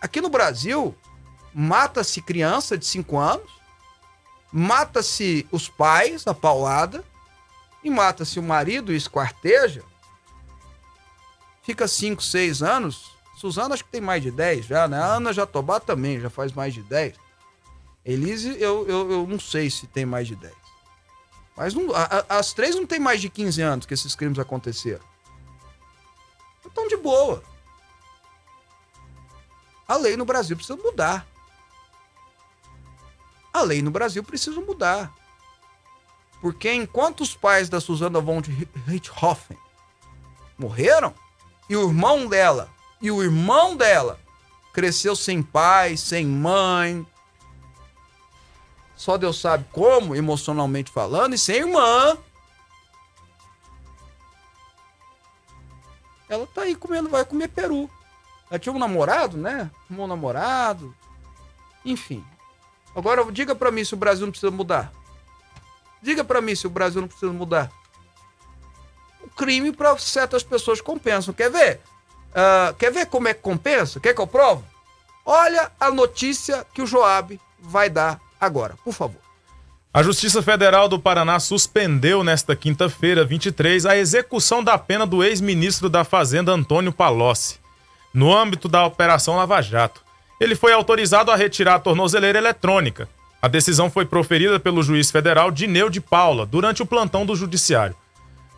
[0.00, 0.94] Aqui no Brasil,
[1.52, 3.50] mata-se criança de 5 anos,
[4.52, 7.04] mata-se os pais, a paulada,
[7.82, 9.82] e mata-se o marido e esquarteja.
[11.62, 13.12] Fica 5, 6 anos.
[13.36, 14.98] Suzana acho que tem mais de 10 já, né?
[14.98, 17.16] A Ana Jatobá também, já faz mais de 10.
[18.04, 20.52] Elise, eu, eu, eu não sei se tem mais de 10.
[21.56, 24.38] Mas não- a- a- as três não tem mais de 15 anos que esses crimes
[24.38, 25.04] aconteceram.
[26.66, 27.42] Estão de boa.
[29.86, 31.26] A lei no Brasil precisa mudar.
[33.52, 35.12] A lei no Brasil precisa mudar.
[36.40, 38.42] Porque enquanto os pais da Susana von
[38.86, 39.56] Richthofen
[40.58, 41.14] morreram,
[41.70, 42.68] e o irmão dela,
[43.00, 44.20] e o irmão dela
[44.72, 47.06] cresceu sem pai, sem mãe,
[48.96, 52.16] só Deus sabe como, emocionalmente falando, e sem irmã.
[56.28, 57.90] Ela tá aí comendo, vai comer peru.
[58.50, 59.70] Ela tinha um namorado, né?
[59.90, 60.94] Um namorado.
[61.84, 62.24] Enfim.
[62.94, 64.92] Agora diga pra mim se o Brasil não precisa mudar.
[66.00, 67.70] Diga pra mim se o Brasil não precisa mudar.
[69.22, 71.34] O crime para certas pessoas compensam.
[71.34, 71.80] Quer ver?
[72.34, 74.00] Ah, quer ver como é que compensa?
[74.00, 74.64] Quer que eu provo?
[75.24, 79.20] Olha a notícia que o Joab vai dar agora, por favor.
[79.92, 85.88] A Justiça Federal do Paraná suspendeu nesta quinta-feira, 23, a execução da pena do ex-ministro
[85.88, 87.60] da Fazenda Antônio Palocci,
[88.12, 90.02] no âmbito da Operação Lava Jato.
[90.40, 93.08] Ele foi autorizado a retirar a tornozeleira eletrônica.
[93.40, 97.94] A decisão foi proferida pelo juiz federal Dineu de Paula durante o plantão do Judiciário.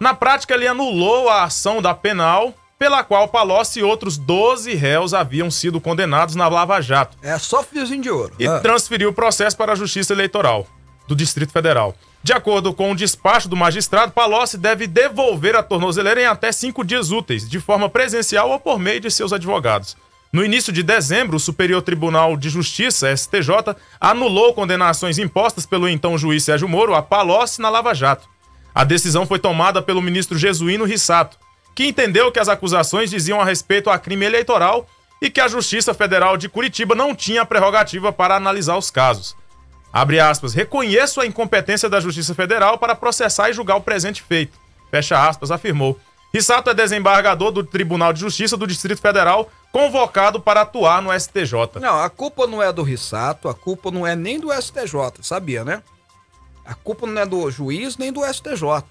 [0.01, 5.15] Na prática, ele anulou a ação da penal pela qual Palocci e outros 12 réus
[5.15, 8.35] haviam sido condenados na Lava Jato É só fiozinho de ouro.
[8.39, 8.61] e Ah.
[8.61, 10.67] transferiu o processo para a Justiça Eleitoral
[11.09, 11.95] do Distrito Federal.
[12.23, 16.85] De acordo com o despacho do magistrado, Palocci deve devolver a tornozeleira em até cinco
[16.85, 19.97] dias úteis, de forma presencial ou por meio de seus advogados.
[20.33, 26.19] No início de dezembro, o Superior Tribunal de Justiça, STJ, anulou condenações impostas pelo então
[26.19, 28.29] juiz Sérgio Moro a Palocci na Lava Jato.
[28.75, 31.39] A decisão foi tomada pelo ministro Jesuíno Rissato,
[31.77, 34.89] que entendeu que as acusações diziam a respeito a crime eleitoral
[35.21, 39.37] e que a Justiça Federal de Curitiba não tinha prerrogativa para analisar os casos.
[39.93, 44.59] Abre aspas, reconheço a incompetência da Justiça Federal para processar e julgar o presente feito.
[44.91, 46.01] Fecha aspas, afirmou.
[46.33, 51.79] Rissato é desembargador do Tribunal de Justiça do Distrito Federal, convocado para atuar no STJ.
[51.79, 55.62] Não, a culpa não é do Rissato, a culpa não é nem do STJ, sabia,
[55.62, 55.83] né?
[56.65, 58.83] A culpa não é do juiz nem do STJ.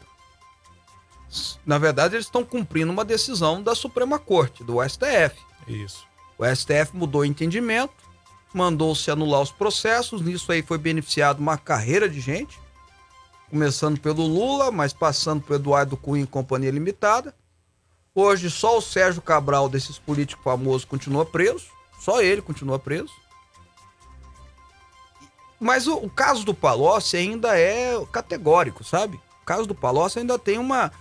[1.66, 5.36] Na verdade, eles estão cumprindo uma decisão da Suprema Corte, do STF.
[5.68, 6.06] Isso.
[6.38, 7.94] O STF mudou o entendimento,
[8.54, 12.60] mandou-se anular os processos, nisso aí foi beneficiado uma carreira de gente,
[13.50, 17.34] começando pelo Lula, mas passando pelo Eduardo Cunha e Companhia Limitada.
[18.14, 21.66] Hoje só o Sérgio Cabral, desses políticos famosos, continua preso,
[22.00, 23.12] só ele continua preso.
[25.60, 29.18] Mas o, o caso do Palocci ainda é categórico, sabe?
[29.42, 30.92] O caso do Palocci ainda tem uma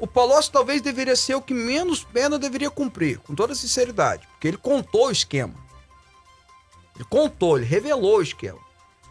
[0.00, 4.48] o Palocci talvez deveria ser o que menos pena deveria cumprir, com toda sinceridade, porque
[4.48, 5.54] ele contou o esquema.
[6.94, 8.58] Ele contou, ele revelou o esquema.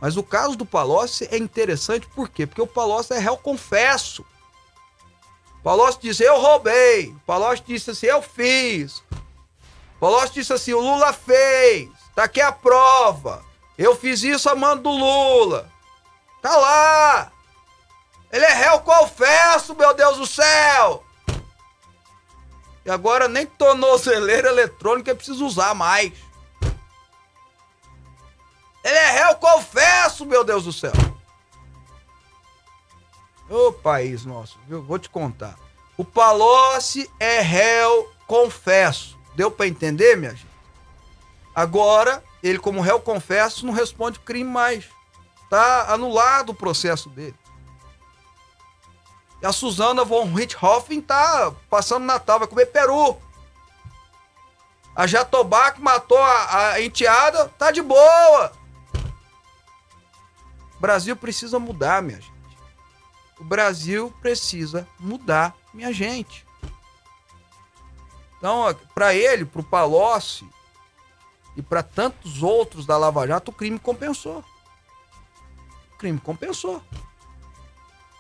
[0.01, 2.45] Mas o caso do Palocci é interessante por quê?
[2.45, 4.25] Porque o Palocci é réu confesso.
[5.59, 7.09] O Palocci disse, eu roubei.
[7.09, 8.99] O Palocci disse assim, eu fiz.
[9.95, 11.89] O Palocci disse assim, o Lula fez.
[12.15, 13.43] Tá aqui a prova.
[13.77, 15.69] Eu fiz isso a mando do Lula.
[16.41, 17.31] Tá lá.
[18.35, 21.05] Ele é réu confesso, meu Deus do céu!
[22.83, 26.11] E agora nem tornozeleira eletrônica preciso usar mais.
[28.83, 30.91] Ele é réu confesso, meu Deus do céu!
[33.49, 34.83] Ô país nosso, viu?
[34.83, 35.57] Vou te contar.
[35.95, 39.17] O Palocci é réu confesso.
[39.33, 40.45] Deu para entender, minha gente?
[41.55, 44.89] Agora, ele como réu confesso não responde crime mais.
[45.49, 47.44] Tá anulado o processo dele.
[49.45, 53.21] A Suzana von Richthofen tá passando Natal, vai comer peru.
[54.95, 58.51] A Jatobá que matou a, a enteada tá de boa.
[60.75, 62.34] O Brasil precisa mudar, minha gente.
[63.39, 66.45] O Brasil precisa mudar, minha gente.
[68.38, 70.47] Então, para ele, para o Palocci
[71.55, 74.43] e para tantos outros da Lava Jato, o crime compensou.
[75.93, 76.81] O crime compensou.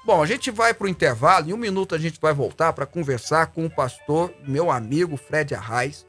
[0.05, 1.49] Bom, a gente vai para o intervalo.
[1.49, 5.55] Em um minuto a gente vai voltar para conversar com o pastor, meu amigo Fred
[5.55, 6.05] Arraes,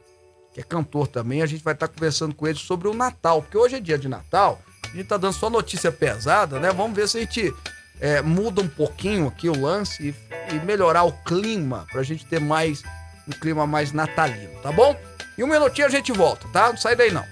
[0.53, 1.41] que é cantor também.
[1.41, 3.97] A gente vai estar tá conversando com ele sobre o Natal, porque hoje é dia
[3.97, 4.61] de Natal.
[4.83, 6.71] A gente está dando só notícia pesada, né?
[6.71, 7.51] Vamos ver se a gente
[7.99, 12.23] é, muda um pouquinho aqui o lance e, e melhorar o clima, para a gente
[12.23, 12.83] ter mais
[13.27, 14.95] um clima mais natalino, tá bom?
[15.35, 16.69] Em um minutinho a gente volta, tá?
[16.69, 17.25] Não sai daí não.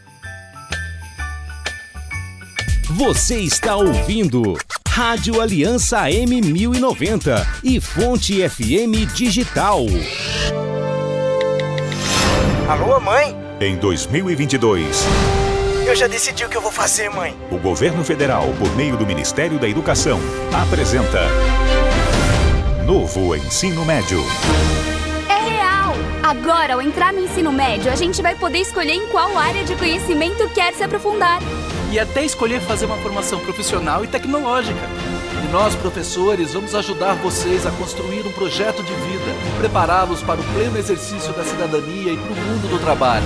[2.89, 4.57] Você está ouvindo
[4.95, 9.79] Rádio Aliança M1090 e Fonte FM Digital.
[12.69, 13.35] Alô, mãe?
[13.59, 15.03] Em 2022.
[15.85, 17.35] Eu já decidi o que eu vou fazer, mãe.
[17.51, 20.17] O governo federal, por meio do Ministério da Educação,
[20.63, 21.27] apresenta
[22.85, 24.23] Novo Ensino Médio.
[25.27, 25.93] É real!
[26.23, 29.75] Agora, ao entrar no ensino médio, a gente vai poder escolher em qual área de
[29.75, 31.41] conhecimento quer se aprofundar
[31.95, 34.81] e até escolher fazer uma formação profissional e tecnológica.
[35.45, 40.43] E nós, professores, vamos ajudar vocês a construir um projeto de vida, prepará-los para o
[40.43, 43.25] pleno exercício da cidadania e para o mundo do trabalho.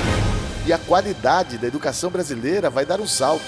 [0.68, 3.42] E a qualidade da educação brasileira vai dar um salto.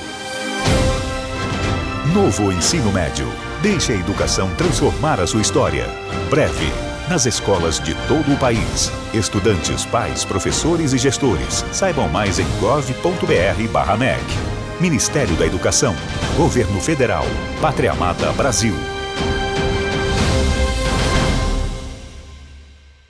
[2.12, 3.31] Novo ensino médio.
[3.62, 5.86] Deixe a educação transformar a sua história.
[6.31, 6.73] Breve,
[7.07, 8.91] nas escolas de todo o país.
[9.13, 11.63] Estudantes, pais, professores e gestores.
[11.71, 14.61] Saibam mais em gov.br/mec.
[14.82, 15.94] Ministério da Educação,
[16.36, 17.24] Governo Federal,
[17.62, 18.74] Pátria Amada Brasil.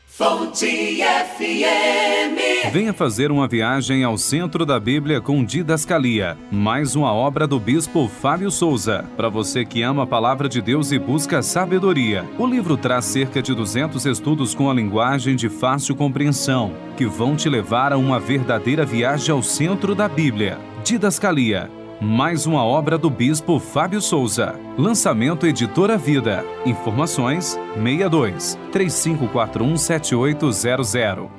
[0.05, 2.73] Fonte FM.
[2.73, 8.09] Venha fazer uma viagem ao centro da Bíblia com Didascalia, mais uma obra do bispo
[8.09, 9.05] Fábio Souza.
[9.15, 13.41] Para você que ama a palavra de Deus e busca sabedoria, o livro traz cerca
[13.41, 18.19] de 200 estudos com a linguagem de fácil compreensão, que vão te levar a uma
[18.19, 20.59] verdadeira viagem ao centro da Bíblia.
[20.83, 21.69] Didascalia.
[22.01, 24.59] Mais uma obra do bispo Fábio Souza.
[24.77, 26.43] Lançamento Editora Vida.
[26.65, 31.29] Informações 62 3541 7800.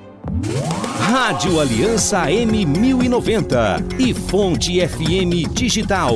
[1.01, 6.15] Rádio Aliança M1090 e Fonte FM Digital.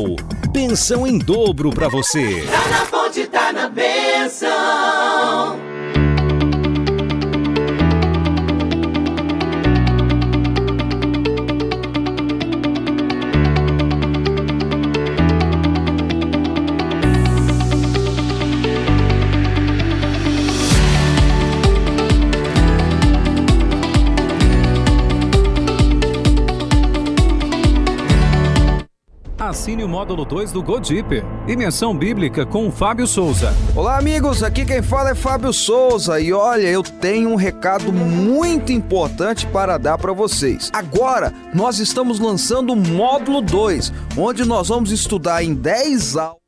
[0.52, 2.46] Pensão em dobro para você.
[2.46, 5.65] Tá na fonte, tá na benção.
[29.96, 31.24] Módulo 2 do Go Deeper.
[31.48, 33.54] Imersão Bíblica com Fábio Souza.
[33.74, 34.42] Olá, amigos.
[34.42, 36.20] Aqui quem fala é Fábio Souza.
[36.20, 40.70] E olha, eu tenho um recado muito importante para dar para vocês.
[40.70, 46.45] Agora, nós estamos lançando o módulo 2, onde nós vamos estudar em 10 aulas.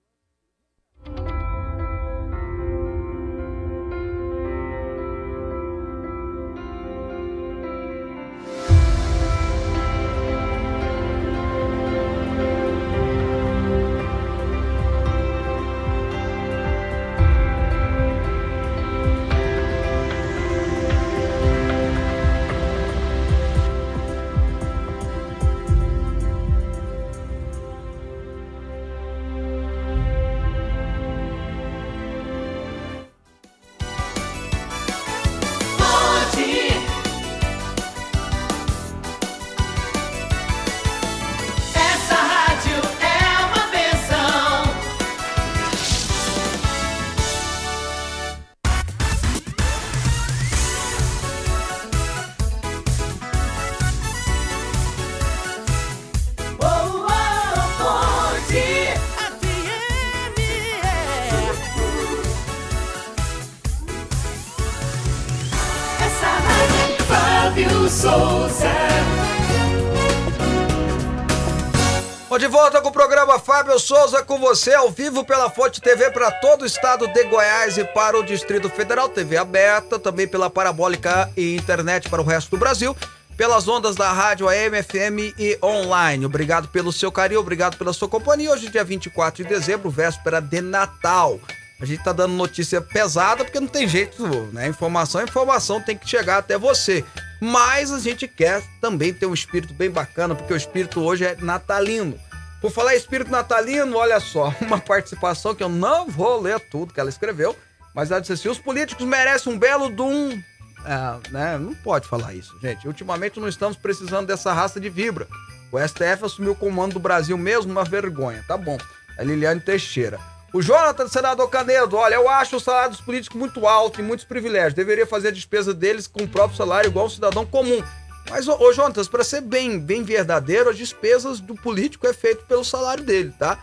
[72.61, 76.63] Volta com o programa Fábio Souza com você ao vivo pela Fonte TV para todo
[76.63, 81.55] o estado de Goiás e para o Distrito Federal, TV aberta, também pela parabólica e
[81.55, 82.97] internet para o resto do Brasil,
[83.37, 86.27] pelas ondas da rádio AM, FM e online.
[86.27, 88.51] Obrigado pelo seu carinho, obrigado pela sua companhia.
[88.51, 91.39] Hoje, dia 24 de dezembro, véspera de Natal.
[91.81, 94.67] A gente tá dando notícia pesada porque não tem jeito, né?
[94.67, 97.05] Informação, informação tem que chegar até você.
[97.41, 101.37] Mas a gente quer também ter um espírito bem bacana, porque o espírito hoje é
[101.37, 102.19] natalino.
[102.61, 107.01] Por falar espírito natalino, olha só, uma participação que eu não vou ler tudo que
[107.01, 107.57] ela escreveu,
[107.95, 110.43] mas ela disse assim: os políticos merecem um belo de um.
[110.85, 111.59] É, né?
[111.59, 112.87] Não pode falar isso, gente.
[112.87, 115.27] Ultimamente não estamos precisando dessa raça de vibra.
[115.71, 118.43] O STF assumiu o comando do Brasil mesmo, uma vergonha.
[118.47, 118.79] Tá bom.
[119.19, 120.19] É Liliane Teixeira.
[120.53, 124.25] O Jonathan, senador Canedo, olha, eu acho o salário dos políticos muito alto e muitos
[124.25, 124.73] privilégios.
[124.73, 127.83] Deveria fazer a despesa deles com o próprio salário igual um cidadão comum.
[128.31, 132.65] Mas, ô, ô para ser bem, bem verdadeiro, as despesas do político é feito pelo
[132.65, 133.59] salário dele, tá?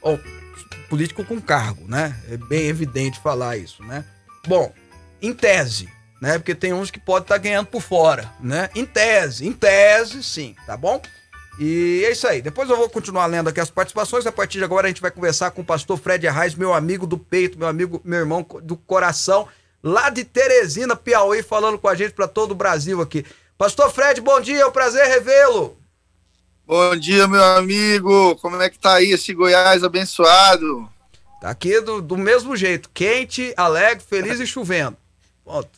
[0.00, 0.18] Ou
[0.88, 2.16] político com cargo, né?
[2.30, 4.04] É bem evidente falar isso, né?
[4.46, 4.72] Bom,
[5.20, 5.88] em tese,
[6.20, 6.38] né?
[6.38, 8.68] Porque tem uns que podem estar ganhando por fora, né?
[8.74, 11.00] Em tese, em tese, sim, tá bom?
[11.58, 12.42] E é isso aí.
[12.42, 14.26] Depois eu vou continuar lendo aqui as participações.
[14.26, 17.06] A partir de agora a gente vai conversar com o pastor Fred Arraes, meu amigo
[17.06, 19.48] do peito, meu amigo, meu irmão do coração,
[19.82, 23.24] lá de Teresina, Piauí, falando com a gente para todo o Brasil aqui.
[23.56, 25.78] Pastor Fred, bom dia, é um prazer revê-lo.
[26.66, 28.34] Bom dia, meu amigo.
[28.36, 30.88] Como é que tá aí esse Goiás abençoado?
[31.40, 34.96] Tá aqui do, do mesmo jeito, quente, alegre, feliz e chovendo.
[35.44, 35.68] Ponto.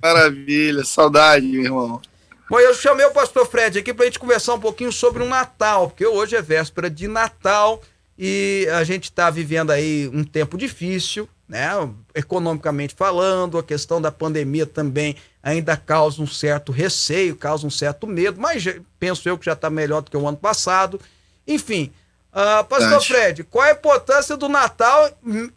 [0.00, 2.00] Maravilha, saudade, meu irmão.
[2.48, 5.88] Bom, eu chamei o pastor Fred aqui pra gente conversar um pouquinho sobre o Natal,
[5.88, 7.82] porque hoje é véspera de Natal
[8.16, 11.70] e a gente tá vivendo aí um tempo difícil, né?
[12.14, 18.06] Economicamente falando, a questão da pandemia também ainda causa um certo receio, causa um certo
[18.06, 18.64] medo, mas
[18.98, 21.00] penso eu que já tá melhor do que o ano passado.
[21.46, 21.92] Enfim,
[22.32, 23.02] ah, pastor.
[23.02, 25.10] Fred, qual a importância do Natal,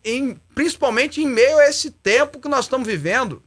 [0.04, 3.42] em- principalmente em meio a esse tempo que nós estamos vivendo?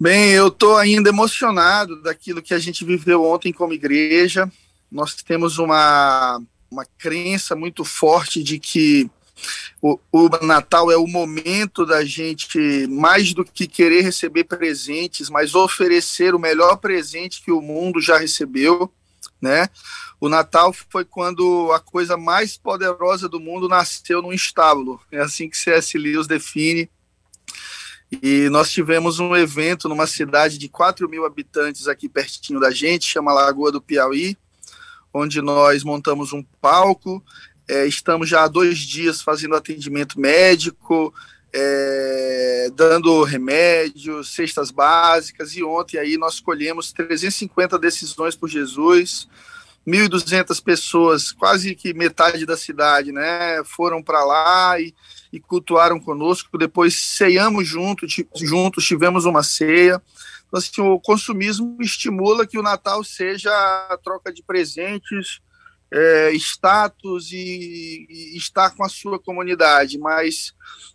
[0.00, 4.50] Bem, eu estou ainda emocionado daquilo que a gente viveu ontem como igreja.
[4.90, 6.40] Nós temos uma,
[6.70, 9.10] uma crença muito forte de que
[9.80, 15.54] o, o Natal é o momento da gente, mais do que querer receber presentes, mas
[15.54, 18.92] oferecer o melhor presente que o mundo já recebeu,
[19.40, 19.68] né?
[20.18, 25.00] O Natal foi quando a coisa mais poderosa do mundo nasceu num estábulo.
[25.12, 25.96] É assim que C.S.
[25.98, 26.90] Lewis define.
[28.22, 33.04] E nós tivemos um evento numa cidade de 4 mil habitantes aqui pertinho da gente,
[33.04, 34.38] chama Lagoa do Piauí,
[35.12, 37.22] onde nós montamos um palco.
[37.68, 41.12] É, estamos já há dois dias fazendo atendimento médico,
[41.52, 49.28] é, dando remédios, cestas básicas, e ontem aí nós colhemos 350 decisões por Jesus,
[49.86, 54.92] 1.200 pessoas, quase que metade da cidade, né, foram para lá e,
[55.32, 56.58] e cultuaram conosco.
[56.58, 60.02] Depois ceiamos junto, juntos, tivemos uma ceia.
[60.46, 63.50] Então, assim, o consumismo estimula que o Natal seja
[63.90, 65.40] a troca de presentes,
[65.92, 70.52] é, status e, e estar com a sua comunidade, mas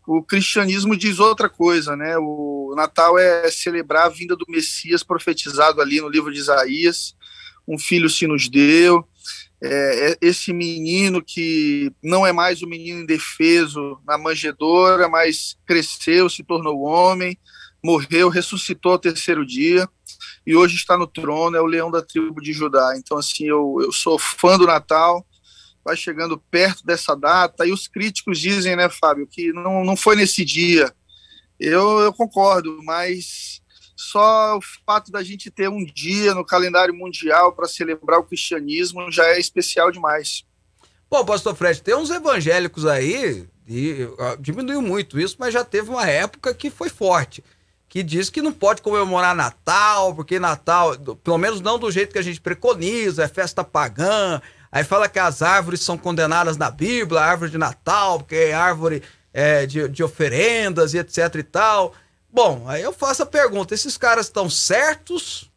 [0.08, 2.18] o cristianismo diz outra coisa, né?
[2.18, 7.16] O Natal é celebrar a vinda do Messias profetizado ali no livro de Isaías.
[7.68, 9.08] Um filho se nos deu,
[9.64, 16.30] é, é, esse menino que não é mais o menino indefeso na manjedoura, mas cresceu,
[16.30, 17.38] se tornou homem,
[17.84, 19.88] morreu, ressuscitou ao terceiro dia
[20.46, 22.94] e hoje está no trono, é o leão da tribo de Judá.
[22.98, 25.26] Então, assim, eu, eu sou fã do Natal,
[25.84, 30.16] vai chegando perto dessa data, e os críticos dizem, né, Fábio, que não, não foi
[30.16, 30.94] nesse dia.
[31.60, 33.62] Eu, eu concordo, mas
[33.96, 39.12] só o fato da gente ter um dia no calendário mundial para celebrar o cristianismo
[39.12, 40.44] já é especial demais.
[41.10, 44.08] Bom, pastor Fred, tem uns evangélicos aí, e,
[44.40, 47.44] diminuiu muito isso, mas já teve uma época que foi forte,
[47.92, 52.20] que diz que não pode comemorar Natal, porque Natal, pelo menos não do jeito que
[52.20, 57.20] a gente preconiza, é festa pagã, aí fala que as árvores são condenadas na Bíblia,
[57.20, 61.94] a árvore de Natal, porque é árvore é, de, de oferendas e etc e tal.
[62.32, 65.52] Bom, aí eu faço a pergunta: esses caras estão certos?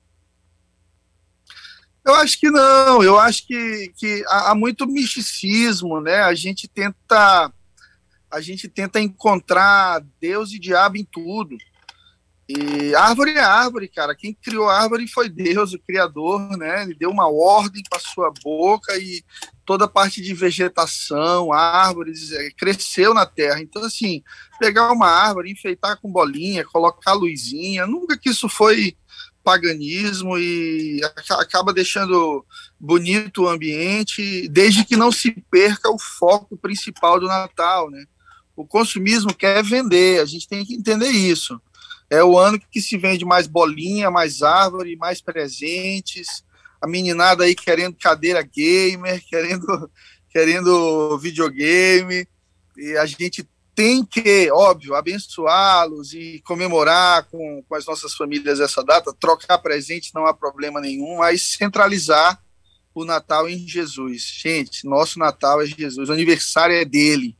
[2.05, 6.17] Eu acho que não, eu acho que, que há, muito misticismo, né?
[6.23, 7.53] A gente tenta
[8.29, 11.57] a gente tenta encontrar Deus e diabo em tudo.
[12.47, 14.15] E árvore é árvore, cara.
[14.15, 16.83] Quem criou a árvore foi Deus, o Criador, né?
[16.83, 19.25] Ele deu uma ordem para sua boca e
[19.65, 23.61] toda a parte de vegetação, árvores, é, cresceu na terra.
[23.61, 24.23] Então, assim,
[24.59, 28.95] pegar uma árvore, enfeitar com bolinha, colocar luzinha, nunca que isso foi
[29.43, 32.45] paganismo e acaba deixando
[32.81, 38.05] bonito o ambiente, desde que não se perca o foco principal do Natal, né?
[38.57, 41.61] O consumismo quer vender, a gente tem que entender isso.
[42.15, 46.45] É o ano que se vende mais bolinha, mais árvore, mais presentes.
[46.81, 49.91] A meninada aí querendo cadeira gamer, querendo,
[50.31, 52.27] querendo videogame.
[52.77, 58.85] E a gente tem que, óbvio, abençoá-los e comemorar com, com as nossas famílias essa
[58.85, 62.41] data, trocar presente não há problema nenhum, mas centralizar
[62.95, 64.23] o Natal em Jesus.
[64.41, 67.37] Gente, nosso Natal é Jesus, o aniversário é dele.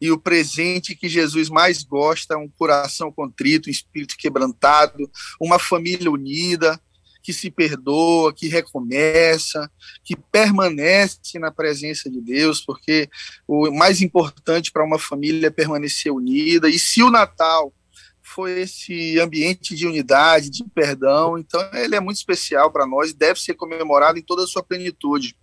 [0.00, 5.58] E o presente que Jesus mais gosta é um coração contrito, um espírito quebrantado, uma
[5.58, 6.80] família unida,
[7.26, 9.68] que se perdoa, que recomeça,
[10.04, 13.10] que permanece na presença de Deus, porque
[13.48, 16.68] o mais importante para uma família é permanecer unida.
[16.68, 17.74] E se o Natal
[18.22, 23.16] foi esse ambiente de unidade, de perdão, então ele é muito especial para nós e
[23.16, 25.36] deve ser comemorado em toda a sua plenitude.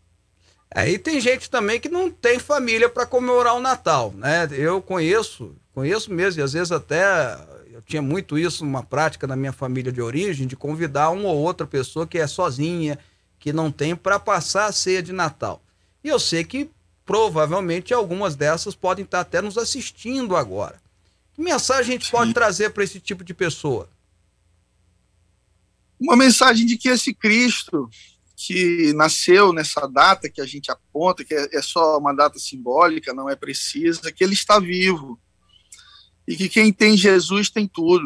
[0.76, 4.48] Aí tem gente também que não tem família para comemorar o Natal, né?
[4.52, 7.38] Eu conheço, conheço mesmo, e às vezes até
[7.72, 11.38] eu tinha muito isso, uma prática na minha família de origem, de convidar uma ou
[11.38, 12.98] outra pessoa que é sozinha,
[13.40, 15.62] que não tem para passar a ceia de Natal.
[16.04, 16.70] E eu sei que
[17.06, 20.82] provavelmente algumas dessas podem estar até nos assistindo agora.
[21.34, 22.12] Que mensagem a gente Sim.
[22.12, 23.90] pode trazer para esse tipo de pessoa?
[26.00, 27.90] Uma mensagem de que esse Cristo
[28.46, 33.14] que nasceu nessa data que a gente aponta, que é, é só uma data simbólica,
[33.14, 35.18] não é precisa, que ele está vivo.
[36.28, 38.06] E que quem tem Jesus tem tudo.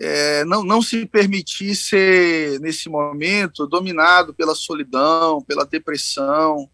[0.00, 6.68] É, não, não se permitir ser, nesse momento, dominado pela solidão, pela depressão,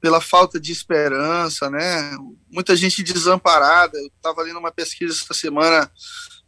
[0.00, 2.16] pela falta de esperança, né?
[2.48, 3.98] Muita gente desamparada.
[3.98, 5.90] Eu estava lendo uma pesquisa essa semana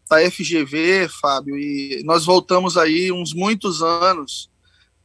[0.09, 4.53] da FGV, Fábio, e nós voltamos aí uns muitos anos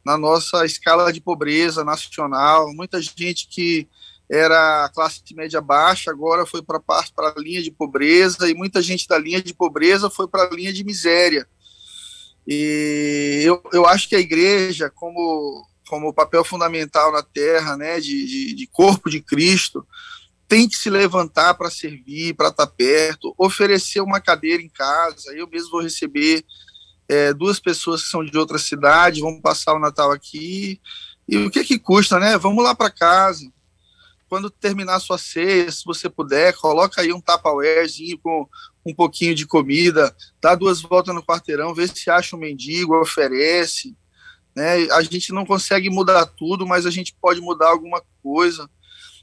[0.04, 2.72] na nossa escala de pobreza nacional.
[2.72, 3.88] Muita gente que
[4.30, 6.80] era classe média baixa, agora foi para
[7.18, 10.72] a linha de pobreza, e muita gente da linha de pobreza foi para a linha
[10.72, 11.48] de miséria.
[12.46, 18.26] E eu, eu acho que a igreja, como, como papel fundamental na terra, né, de,
[18.26, 19.86] de, de corpo de Cristo,
[20.46, 25.32] tem que se levantar para servir, para estar tá perto, oferecer uma cadeira em casa.
[25.34, 26.44] Eu mesmo vou receber
[27.10, 30.80] é, duas pessoas que são de outra cidade, vão passar o Natal aqui.
[31.28, 32.38] E o que que custa, né?
[32.38, 33.52] Vamos lá para casa.
[34.28, 38.48] Quando terminar sua ceia, se você puder, coloca aí um tapawarezinho com
[38.86, 43.96] um pouquinho de comida, dá duas voltas no quarteirão, vê se acha um mendigo, oferece.
[44.54, 44.88] Né?
[44.92, 48.70] A gente não consegue mudar tudo, mas a gente pode mudar alguma coisa.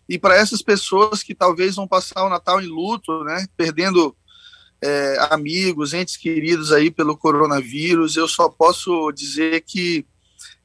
[0.10, 4.14] E para essas pessoas que talvez vão passar o Natal em luto, né, perdendo
[4.82, 10.06] é, amigos, entes queridos aí pelo coronavírus, eu só posso dizer que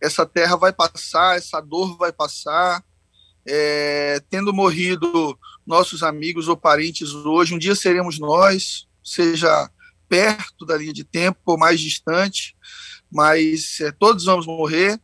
[0.01, 2.85] essa terra vai passar, essa dor vai passar.
[3.45, 5.37] É, tendo morrido
[5.67, 9.69] nossos amigos ou parentes hoje, um dia seremos nós, seja
[10.09, 12.55] perto da linha de tempo ou mais distante,
[13.11, 15.01] mas é, todos vamos morrer.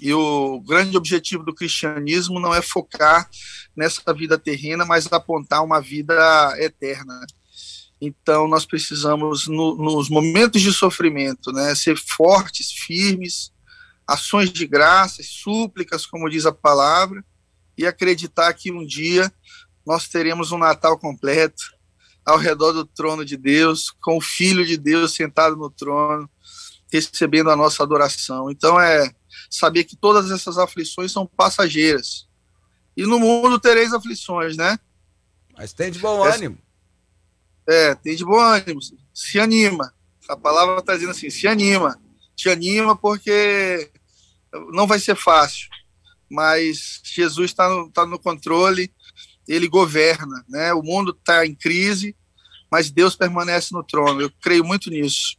[0.00, 3.28] E o grande objetivo do cristianismo não é focar
[3.74, 7.18] nessa vida terrena, mas apontar uma vida eterna.
[8.00, 13.52] Então, nós precisamos, no, nos momentos de sofrimento, né, ser fortes, firmes,
[14.06, 17.24] ações de graças, súplicas, como diz a palavra,
[17.76, 19.32] e acreditar que um dia
[19.86, 21.62] nós teremos um Natal completo
[22.24, 26.28] ao redor do trono de Deus, com o Filho de Deus sentado no trono,
[26.92, 28.50] recebendo a nossa adoração.
[28.50, 29.14] Então é
[29.48, 32.26] saber que todas essas aflições são passageiras.
[32.96, 34.78] E no mundo tereis aflições, né?
[35.56, 36.58] Mas tem de bom ânimo.
[37.68, 38.80] É, tem de bom ânimo.
[39.12, 39.92] Se anima.
[40.28, 41.98] A palavra está dizendo assim: se anima.
[42.34, 43.90] Te anima porque
[44.72, 45.68] não vai ser fácil.
[46.30, 48.92] Mas Jesus está no, tá no controle,
[49.46, 50.44] ele governa.
[50.48, 50.72] Né?
[50.74, 52.16] O mundo está em crise,
[52.70, 54.20] mas Deus permanece no trono.
[54.20, 55.36] Eu creio muito nisso.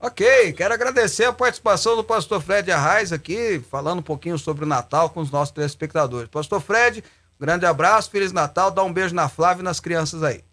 [0.00, 4.68] Ok, quero agradecer a participação do pastor Fred Arraes aqui, falando um pouquinho sobre o
[4.68, 6.30] Natal com os nossos telespectadores.
[6.30, 7.02] Pastor Fred,
[7.36, 10.44] um grande abraço, Feliz Natal, dá um beijo na Flávia e nas crianças aí.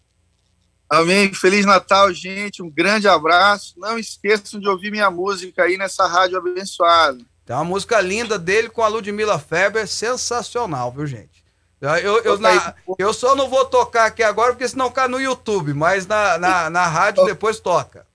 [0.89, 3.73] Amém, Feliz Natal, gente, um grande abraço.
[3.77, 7.19] Não esqueçam de ouvir minha música aí nessa rádio abençoada.
[7.45, 11.43] Tem uma música linda dele com a Ludmilla Feber, sensacional, viu, gente?
[11.81, 15.73] Eu, eu, na, eu só não vou tocar aqui agora, porque senão cai no YouTube,
[15.73, 18.07] mas na, na, na rádio depois toca.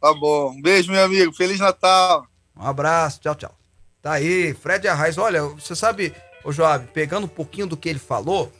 [0.00, 0.50] Tá bom.
[0.50, 1.32] Um beijo, meu amigo.
[1.32, 2.26] Feliz Natal.
[2.56, 3.20] Um abraço.
[3.20, 3.54] Tchau, tchau.
[4.00, 5.18] Tá aí, Fred Arraes.
[5.18, 6.14] Olha, você sabe,
[6.44, 8.59] ô Joab, pegando um pouquinho do que ele falou, o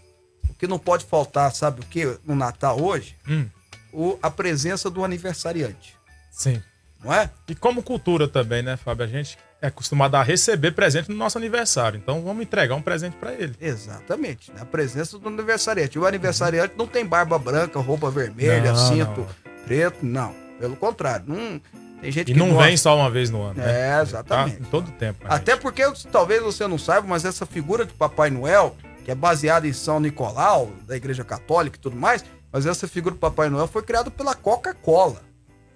[0.61, 3.17] que não pode faltar, sabe o que, no Natal hoje?
[3.27, 3.47] Hum.
[3.93, 5.97] O, a presença do aniversariante.
[6.31, 6.63] Sim.
[7.03, 7.31] Não é?
[7.49, 9.07] E como cultura também, né, Fábio?
[9.07, 11.97] A gente é acostumado a receber presente no nosso aniversário.
[11.97, 13.55] Então vamos entregar um presente para ele.
[13.59, 14.53] Exatamente.
[14.53, 14.61] Né?
[14.61, 15.99] A presença do aniversariante.
[15.99, 16.81] O aniversariante uhum.
[16.81, 19.65] não tem barba branca, roupa vermelha, não, cinto não.
[19.65, 20.35] preto, não.
[20.59, 21.59] Pelo contrário, não,
[22.03, 22.67] tem gente e que não gosta.
[22.67, 23.55] vem só uma vez no ano.
[23.55, 23.99] Né?
[23.99, 24.59] É, exatamente.
[24.59, 25.25] Tá em todo tempo.
[25.25, 25.63] Até gente.
[25.63, 25.83] porque
[26.13, 30.01] talvez você não saiba, mas essa figura de Papai Noel, que é baseada em São
[30.01, 34.11] Nicolau, da Igreja Católica e tudo mais, mas essa figura do Papai Noel foi criada
[34.11, 35.23] pela Coca-Cola.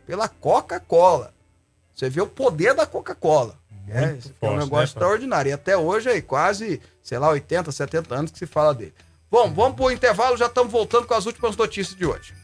[0.07, 1.33] Pela Coca-Cola.
[1.95, 3.57] Você vê o poder da Coca-Cola.
[3.89, 5.51] É, é um negócio né, extraordinário.
[5.51, 8.95] E até hoje, aí, quase, sei lá, 80, 70 anos que se fala dele.
[9.31, 12.35] Bom, vamos pro intervalo, já estamos voltando com as últimas notícias de hoje.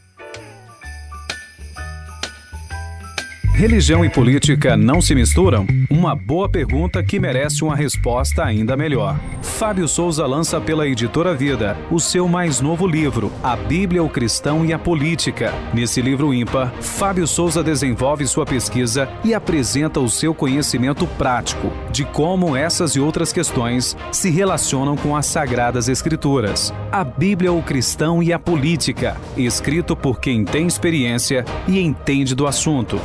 [3.53, 5.67] Religião e política não se misturam?
[5.89, 9.19] Uma boa pergunta que merece uma resposta ainda melhor.
[9.43, 14.65] Fábio Souza lança pela editora Vida o seu mais novo livro, A Bíblia, o Cristão
[14.65, 15.53] e a Política.
[15.73, 22.05] Nesse livro ímpar, Fábio Souza desenvolve sua pesquisa e apresenta o seu conhecimento prático de
[22.05, 26.73] como essas e outras questões se relacionam com as Sagradas Escrituras.
[26.91, 32.47] A Bíblia, o Cristão e a Política, escrito por quem tem experiência e entende do
[32.47, 32.99] assunto.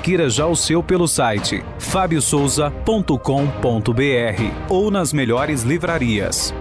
[0.00, 6.54] Adquira já o seu pelo site fabiosouza.com.br ou nas melhores livrarias.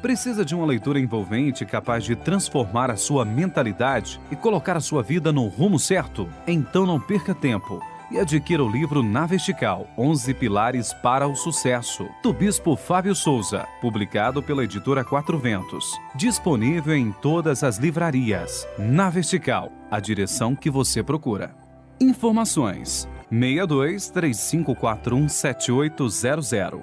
[0.00, 5.02] Precisa de uma leitura envolvente capaz de transformar a sua mentalidade e colocar a sua
[5.02, 6.28] vida no rumo certo?
[6.46, 12.06] Então não perca tempo e adquira o livro Na Vertical, 11 Pilares para o Sucesso,
[12.22, 15.98] do Bispo Fábio Souza, publicado pela editora Quatro Ventos.
[16.14, 18.64] Disponível em todas as livrarias.
[18.78, 21.63] Na Vertical, a direção que você procura.
[22.00, 26.80] Informações: 62 3541 7800.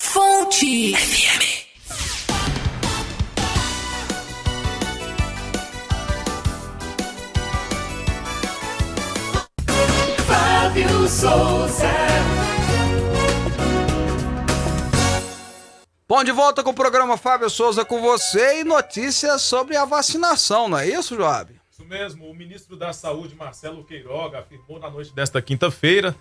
[0.00, 1.58] Fonte FM.
[10.26, 11.88] Fábio Souza.
[16.08, 20.66] Bom, de volta com o programa Fábio Souza com você e notícias sobre a vacinação,
[20.66, 21.52] não é isso, Joab?
[21.88, 26.14] Mesmo, o ministro da Saúde, Marcelo Queiroga, afirmou na noite desta quinta-feira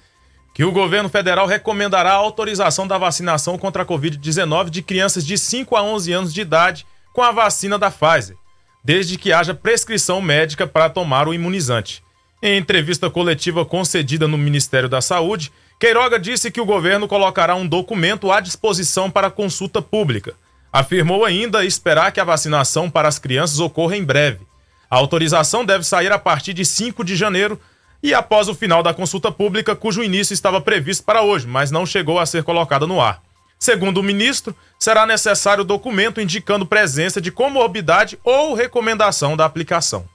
[0.53, 5.37] que o governo federal recomendará a autorização da vacinação contra a Covid-19 de crianças de
[5.37, 8.37] 5 a 11 anos de idade com a vacina da Pfizer,
[8.81, 12.01] desde que haja prescrição médica para tomar o imunizante.
[12.41, 17.67] Em entrevista coletiva concedida no Ministério da Saúde, Queiroga disse que o governo colocará um
[17.67, 20.33] documento à disposição para consulta pública.
[20.71, 24.46] Afirmou ainda esperar que a vacinação para as crianças ocorra em breve
[24.89, 27.59] a autorização deve sair a partir de 5 de janeiro
[28.01, 31.85] e após o final da consulta pública, cujo início estava previsto para hoje, mas não
[31.85, 33.21] chegou a ser colocada no ar.
[33.59, 40.07] Segundo o ministro, será necessário documento indicando presença de comorbidade ou recomendação da aplicação.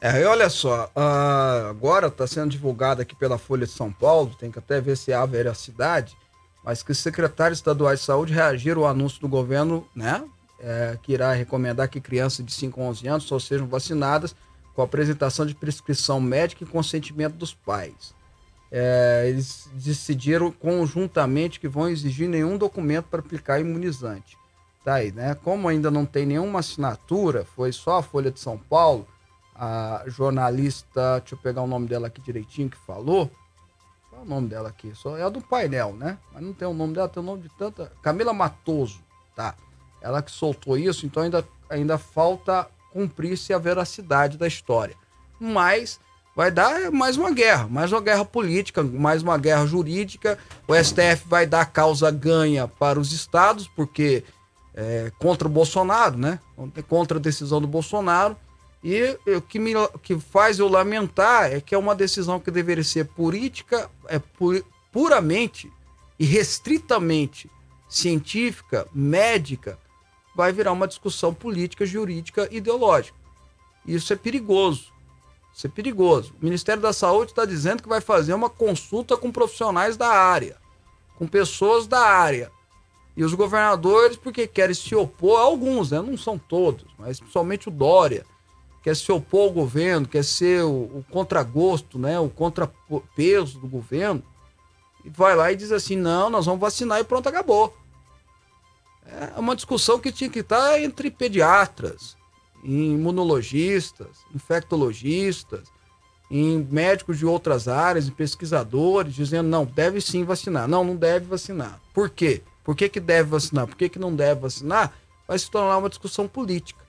[0.00, 4.34] É, e olha só, uh, agora está sendo divulgado aqui pela Folha de São Paulo,
[4.38, 6.16] tem que até ver se há veracidade,
[6.62, 10.22] mas que os secretários estaduais de saúde reagiram ao anúncio do governo, né,
[10.60, 14.34] é, que irá recomendar que crianças de 5 a 11 anos só sejam vacinadas
[14.74, 18.14] com apresentação de prescrição médica e consentimento dos pais.
[18.70, 24.36] É, eles decidiram conjuntamente que vão exigir nenhum documento para aplicar imunizante.
[24.84, 25.34] Tá aí, né?
[25.36, 29.06] Como ainda não tem nenhuma assinatura, foi só a Folha de São Paulo,
[29.54, 33.30] a jornalista, deixa eu pegar o nome dela aqui direitinho, que falou.
[34.12, 34.92] o nome dela aqui?
[34.94, 36.18] Só é a do painel, né?
[36.32, 37.92] Mas não tem o nome dela, tem o nome de tanta.
[38.02, 39.00] Camila Matoso,
[39.36, 39.54] tá?
[40.04, 44.94] Ela que soltou isso, então ainda, ainda falta cumprir-se a veracidade da história.
[45.40, 45.98] Mas
[46.36, 50.38] vai dar mais uma guerra, mais uma guerra política, mais uma guerra jurídica.
[50.68, 54.22] O STF vai dar causa ganha para os estados, porque
[54.74, 56.38] é contra o Bolsonaro, né?
[56.86, 58.36] Contra a decisão do Bolsonaro.
[58.82, 62.84] E o que, me, que faz eu lamentar é que é uma decisão que deveria
[62.84, 65.72] ser política, é pu puramente
[66.18, 67.50] e restritamente
[67.88, 69.78] científica, médica,
[70.34, 73.16] vai virar uma discussão política, jurídica, ideológica.
[73.86, 74.92] Isso é perigoso.
[75.54, 76.34] Isso é perigoso.
[76.40, 80.56] O Ministério da Saúde está dizendo que vai fazer uma consulta com profissionais da área,
[81.16, 82.50] com pessoas da área.
[83.16, 86.00] E os governadores, porque querem se opor, alguns, né?
[86.00, 88.26] não são todos, mas principalmente o Dória,
[88.84, 94.22] quer se opor ao governo, quer ser o, o contragosto, né, o contrapeso do governo,
[95.02, 97.74] e vai lá e diz assim: não, nós vamos vacinar e pronto, acabou.
[99.36, 102.16] É uma discussão que tinha que estar entre pediatras,
[102.64, 105.68] imunologistas, infectologistas,
[106.30, 110.66] em médicos de outras áreas, em pesquisadores, dizendo: não, deve sim vacinar.
[110.66, 111.80] Não, não deve vacinar.
[111.92, 112.42] Por quê?
[112.64, 113.66] Por que, que deve vacinar?
[113.66, 114.92] Por que, que não deve vacinar?
[115.28, 116.82] Vai se tornar uma discussão política.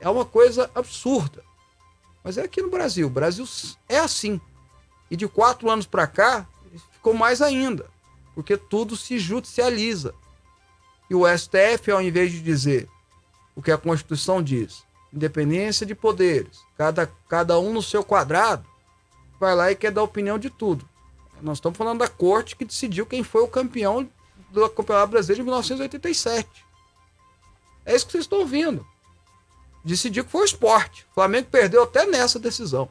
[0.00, 1.42] É uma coisa absurda.
[2.22, 3.06] Mas é aqui no Brasil.
[3.06, 3.46] O Brasil
[3.88, 4.40] é assim.
[5.10, 6.46] E de quatro anos para cá,
[6.92, 7.86] ficou mais ainda.
[8.34, 10.12] Porque tudo se judicializa.
[11.08, 12.88] E o STF, ao invés de dizer
[13.54, 18.66] o que a Constituição diz, independência de poderes, cada, cada um no seu quadrado,
[19.38, 20.88] vai lá e quer dar opinião de tudo.
[21.40, 24.08] Nós estamos falando da corte que decidiu quem foi o campeão
[24.50, 26.64] do Campeonato Brasileiro de 1987.
[27.84, 28.86] É isso que vocês estão ouvindo
[29.86, 31.06] decidiu que foi o esporte.
[31.10, 32.88] O Flamengo perdeu até nessa decisão.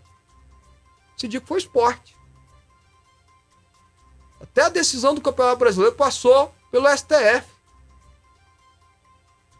[1.15, 2.15] Decidiu que foi o esporte.
[4.39, 7.45] Até a decisão do Campeonato Brasileiro passou pelo STF.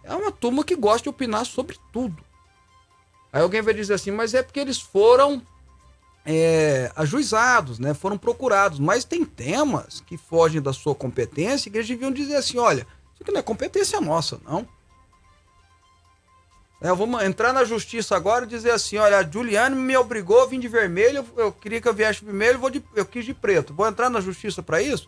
[0.06, 2.24] É uma turma que gosta de opinar sobre tudo.
[3.34, 5.42] Aí alguém vai dizer assim, mas é porque eles foram
[6.26, 7.94] é, ajuizados, né?
[7.94, 8.80] Foram procurados.
[8.80, 13.22] Mas tem temas que fogem da sua competência que eles deviam dizer assim: olha, isso
[13.22, 14.68] aqui não é competência nossa, não.
[16.82, 20.46] É, vamos entrar na justiça agora e dizer assim: olha, a Juliane me obrigou a
[20.48, 23.74] vir de vermelho, eu, queria que eu viesse vermelho, vou de, eu quis de preto.
[23.74, 25.08] Vou entrar na justiça para isso?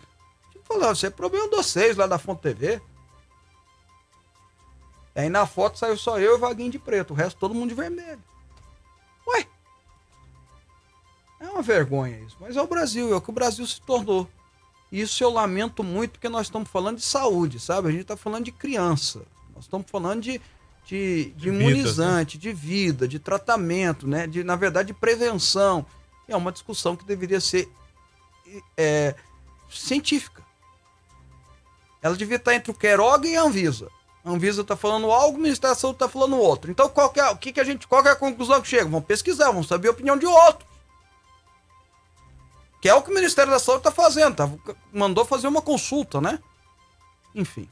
[0.64, 2.82] Falar, você é problema de vocês lá da Fonte TV.
[5.18, 7.70] Aí na foto saiu só eu e o Vaguinho de preto, o resto todo mundo
[7.70, 8.22] de vermelho.
[9.28, 9.48] Ué?
[11.40, 14.30] É uma vergonha isso, mas é o Brasil, é o que o Brasil se tornou.
[14.92, 17.90] Isso eu lamento muito porque nós estamos falando de saúde, sabe?
[17.90, 19.24] A gente está falando de criança.
[19.54, 20.40] Nós estamos falando de
[20.88, 22.54] de, de, imunizante, vida, né?
[22.54, 24.26] de vida, de tratamento, né?
[24.26, 25.86] De, na verdade, de prevenção.
[26.28, 27.70] É uma discussão que deveria ser
[28.78, 29.14] é,
[29.70, 30.42] científica.
[32.02, 33.90] Ela devia estar entre o Queiroga e a Anvisa.
[34.28, 36.70] A Anvisa está falando algo, o Ministério da Saúde está falando outro.
[36.70, 38.84] Então, qual é, o que, que a gente, qual é a conclusão que chega?
[38.84, 40.70] Vamos pesquisar, vamos saber a opinião de outros.
[42.82, 44.36] Que é o que o Ministério da Saúde está fazendo.
[44.36, 44.50] Tá?
[44.92, 46.40] Mandou fazer uma consulta, né?
[47.34, 47.70] Enfim,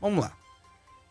[0.00, 0.32] vamos lá.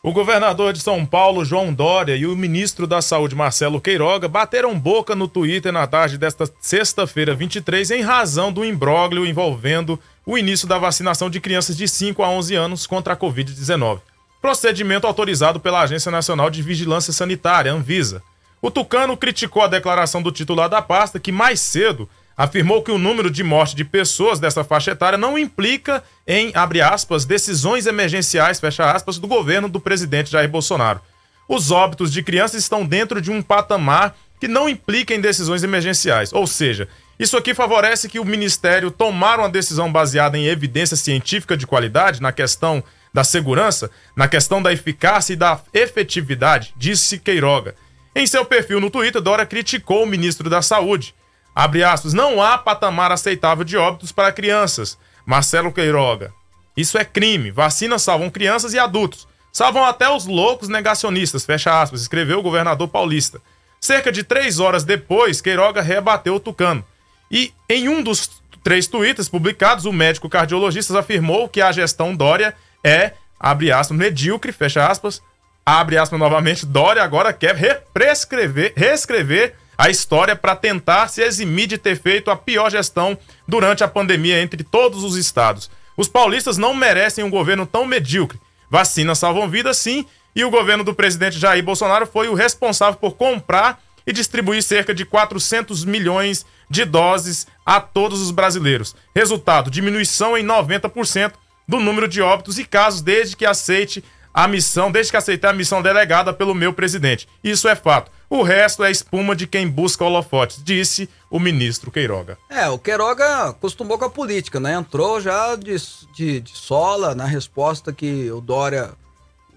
[0.02, 4.80] O governador de São Paulo, João Dória, e o ministro da Saúde, Marcelo Queiroga, bateram
[4.80, 10.70] boca no Twitter na tarde desta sexta-feira, 23, em razão do imbróglio envolvendo o início
[10.70, 14.00] da vacinação de crianças de 5 a 11 anos contra a Covid-19.
[14.46, 18.22] Procedimento autorizado pela Agência Nacional de Vigilância Sanitária, Anvisa.
[18.62, 23.00] O Tucano criticou a declaração do titular da pasta, que mais cedo afirmou que o
[23.00, 28.60] número de mortes de pessoas dessa faixa etária não implica em, abre aspas, decisões emergenciais,
[28.60, 31.02] fecha aspas, do governo do presidente Jair Bolsonaro.
[31.50, 36.32] Os óbitos de crianças estão dentro de um patamar que não implica em decisões emergenciais.
[36.32, 36.88] Ou seja,
[37.18, 42.22] isso aqui favorece que o Ministério tomar uma decisão baseada em evidência científica de qualidade
[42.22, 42.84] na questão
[43.16, 47.76] da segurança, na questão da eficácia e da efetividade, disse Queiroga.
[48.16, 51.16] Em seu perfil no Twitter, Dora criticou o ministro da Saúde
[51.56, 54.98] Abre aspas, não há patamar aceitável de óbitos para crianças.
[55.26, 56.34] Marcelo Queiroga.
[56.76, 57.50] Isso é crime.
[57.50, 59.26] Vacinas salvam crianças e adultos.
[59.54, 63.42] Salvam até os loucos negacionistas, fecha aspas, escreveu o governador paulista.
[63.80, 66.84] Cerca de três horas depois, Queiroga rebateu o Tucano.
[67.32, 68.30] E em um dos
[68.62, 72.54] três tweets publicados, o médico cardiologista afirmou que a gestão Dória
[72.86, 75.20] é, abre aspas, medíocre, fecha aspas,
[75.66, 81.80] abre aspas novamente, Dória agora quer reescrever, reescrever a história para tentar se eximir de
[81.80, 83.18] ter feito a pior gestão
[83.48, 85.70] durante a pandemia entre todos os estados.
[85.98, 88.40] Os paulistas não merecem um governo tão medíocre.
[88.70, 90.06] Vacinas salvam vidas, sim,
[90.36, 94.94] e o governo do presidente Jair Bolsonaro foi o responsável por comprar e distribuir cerca
[94.94, 98.96] de 400 milhões de doses a todos os brasileiros.
[99.16, 101.34] Resultado: diminuição em 90%
[101.68, 104.04] do número de óbitos e casos desde que aceite
[104.34, 107.28] a missão, desde que aceitei a missão delegada pelo meu presidente.
[107.44, 108.12] Isso é fato.
[108.30, 112.38] O resto é espuma de quem busca holofotes, disse o ministro Queiroga.
[112.50, 114.74] É, o Queiroga acostumou com a política, né?
[114.74, 115.76] Entrou já de,
[116.14, 118.92] de, de sola na resposta que o Dória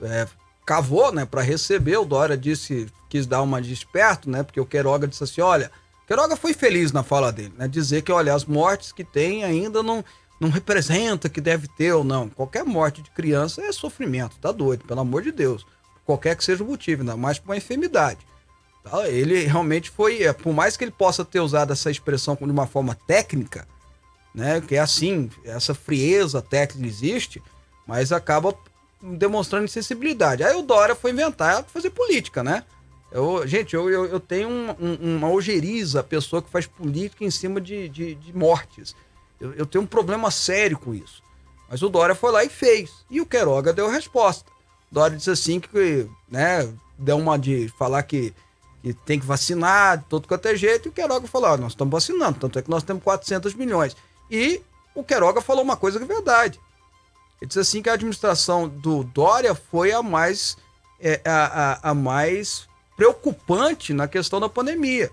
[0.03, 0.29] é,
[0.65, 1.97] cavou, né, para receber.
[1.97, 4.43] O Dória disse, quis dar uma de esperto, né?
[4.43, 5.73] Porque o Queiroga disse assim: olha,
[6.07, 7.67] Queiroga foi feliz na fala dele, né?
[7.67, 10.05] Dizer que, olha, as mortes que tem ainda não,
[10.41, 12.29] não representa que deve ter ou não.
[12.29, 15.67] Qualquer morte de criança é sofrimento, tá doido, pelo amor de Deus.
[16.05, 18.21] Qualquer que seja o motivo, ainda mais por uma enfermidade.
[18.83, 19.09] Tá?
[19.09, 22.67] Ele realmente foi, é, por mais que ele possa ter usado essa expressão de uma
[22.67, 23.67] forma técnica,
[24.35, 24.61] né?
[24.61, 27.43] Que é assim, essa frieza técnica existe,
[27.87, 28.55] mas acaba
[29.03, 30.43] demonstrando insensibilidade.
[30.43, 32.65] Aí o Dória foi inventar fazer política, né?
[33.11, 37.31] Eu, gente, eu, eu, eu tenho um, um, uma ojeriza, pessoa que faz política em
[37.31, 38.95] cima de, de, de mortes.
[39.41, 41.23] Eu, eu, tenho um problema sério com isso.
[41.69, 42.91] Mas o Dória foi lá e fez.
[43.11, 44.51] E o Queiroga deu a resposta.
[44.91, 48.35] O Dória disse assim que, né, deu uma de falar que,
[48.83, 50.87] que tem que vacinar de todo quanto é jeito.
[50.87, 53.97] E o Queiroga falou: ah, nós estamos vacinando, tanto é que nós temos 400 milhões.
[54.31, 54.63] E
[54.95, 56.61] o Queiroga falou uma coisa que é verdade.
[57.41, 60.57] Ele disse assim que a administração do Dória foi a mais,
[61.01, 62.67] é, a, a, a mais
[62.97, 65.11] preocupante na questão da pandemia.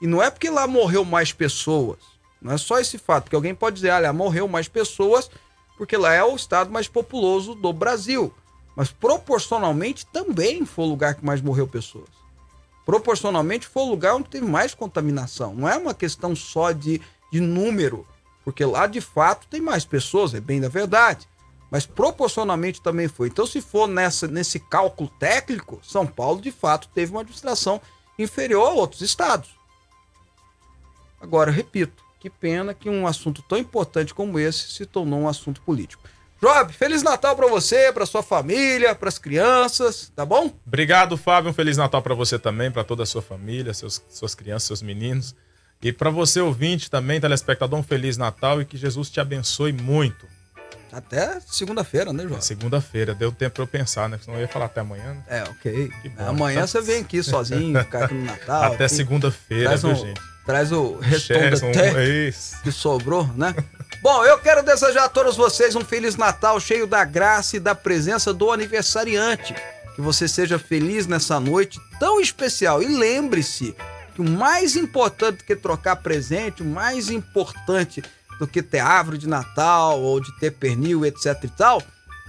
[0.00, 2.15] E não é porque lá morreu mais pessoas.
[2.40, 5.30] Não é só esse fato, porque alguém pode dizer, olha, morreu mais pessoas
[5.76, 8.32] porque lá é o estado mais populoso do Brasil.
[8.74, 12.08] Mas proporcionalmente também foi o lugar que mais morreu pessoas.
[12.84, 15.54] Proporcionalmente foi o lugar onde teve mais contaminação.
[15.54, 17.00] Não é uma questão só de,
[17.32, 18.06] de número.
[18.44, 21.26] Porque lá de fato tem mais pessoas, é bem da verdade.
[21.70, 23.28] Mas proporcionalmente também foi.
[23.28, 27.80] Então, se for nessa, nesse cálculo técnico, São Paulo de fato teve uma administração
[28.18, 29.50] inferior a outros estados.
[31.20, 35.60] Agora, repito, que pena que um assunto tão importante como esse se tornou um assunto
[35.60, 36.02] político.
[36.42, 40.52] Job, Feliz Natal para você, para sua família, para as crianças, tá bom?
[40.66, 41.50] Obrigado, Fábio.
[41.50, 44.82] Um Feliz Natal para você também, para toda a sua família, seus, suas crianças, seus
[44.82, 45.36] meninos.
[45.80, 50.26] E para você ouvinte também, telespectador, um Feliz Natal e que Jesus te abençoe muito.
[50.92, 52.38] Até segunda-feira, né, João?
[52.38, 54.18] É segunda-feira, deu tempo pra eu pensar, né?
[54.20, 55.14] Senão eu ia falar até amanhã.
[55.14, 55.24] Né?
[55.28, 55.92] É, ok.
[56.16, 56.66] Bom, Amanhã então...
[56.66, 58.72] você vem aqui sozinho, ficar aqui no Natal.
[58.72, 60.35] Até segunda-feira, viu, um, gente?
[60.46, 63.54] Traz o resto um, que sobrou, né?
[64.00, 67.74] Bom, eu quero desejar a todos vocês um Feliz Natal cheio da graça e da
[67.74, 69.54] presença do aniversariante.
[69.96, 72.80] Que você seja feliz nessa noite tão especial.
[72.80, 73.74] E lembre-se
[74.14, 78.02] que o mais importante do que trocar presente, o mais importante
[78.38, 81.82] do que ter árvore de Natal ou de ter pernil, etc e tal,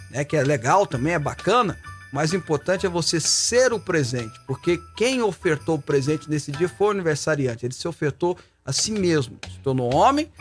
[0.09, 1.78] né, que é legal também, é bacana,
[2.12, 6.88] mais importante é você ser o presente, porque quem ofertou o presente nesse dia foi
[6.88, 10.32] o aniversariante, ele se ofertou a si mesmo, se tornou homem,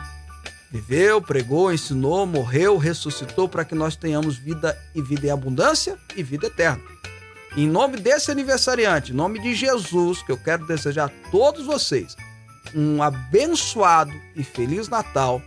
[0.70, 6.22] viveu, pregou, ensinou, morreu, ressuscitou para que nós tenhamos vida e vida em abundância e
[6.22, 6.82] vida eterna.
[7.56, 12.14] Em nome desse aniversariante, em nome de Jesus, que eu quero desejar a todos vocês
[12.74, 15.40] um abençoado e feliz Natal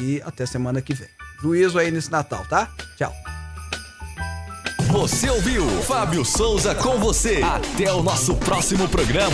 [0.00, 1.08] e até semana que vem.
[1.42, 2.70] Juízo aí nesse Natal, tá?
[2.96, 3.39] Tchau.
[4.90, 7.40] Você ouviu Fábio Souza com você.
[7.44, 9.28] Até o nosso próximo programa.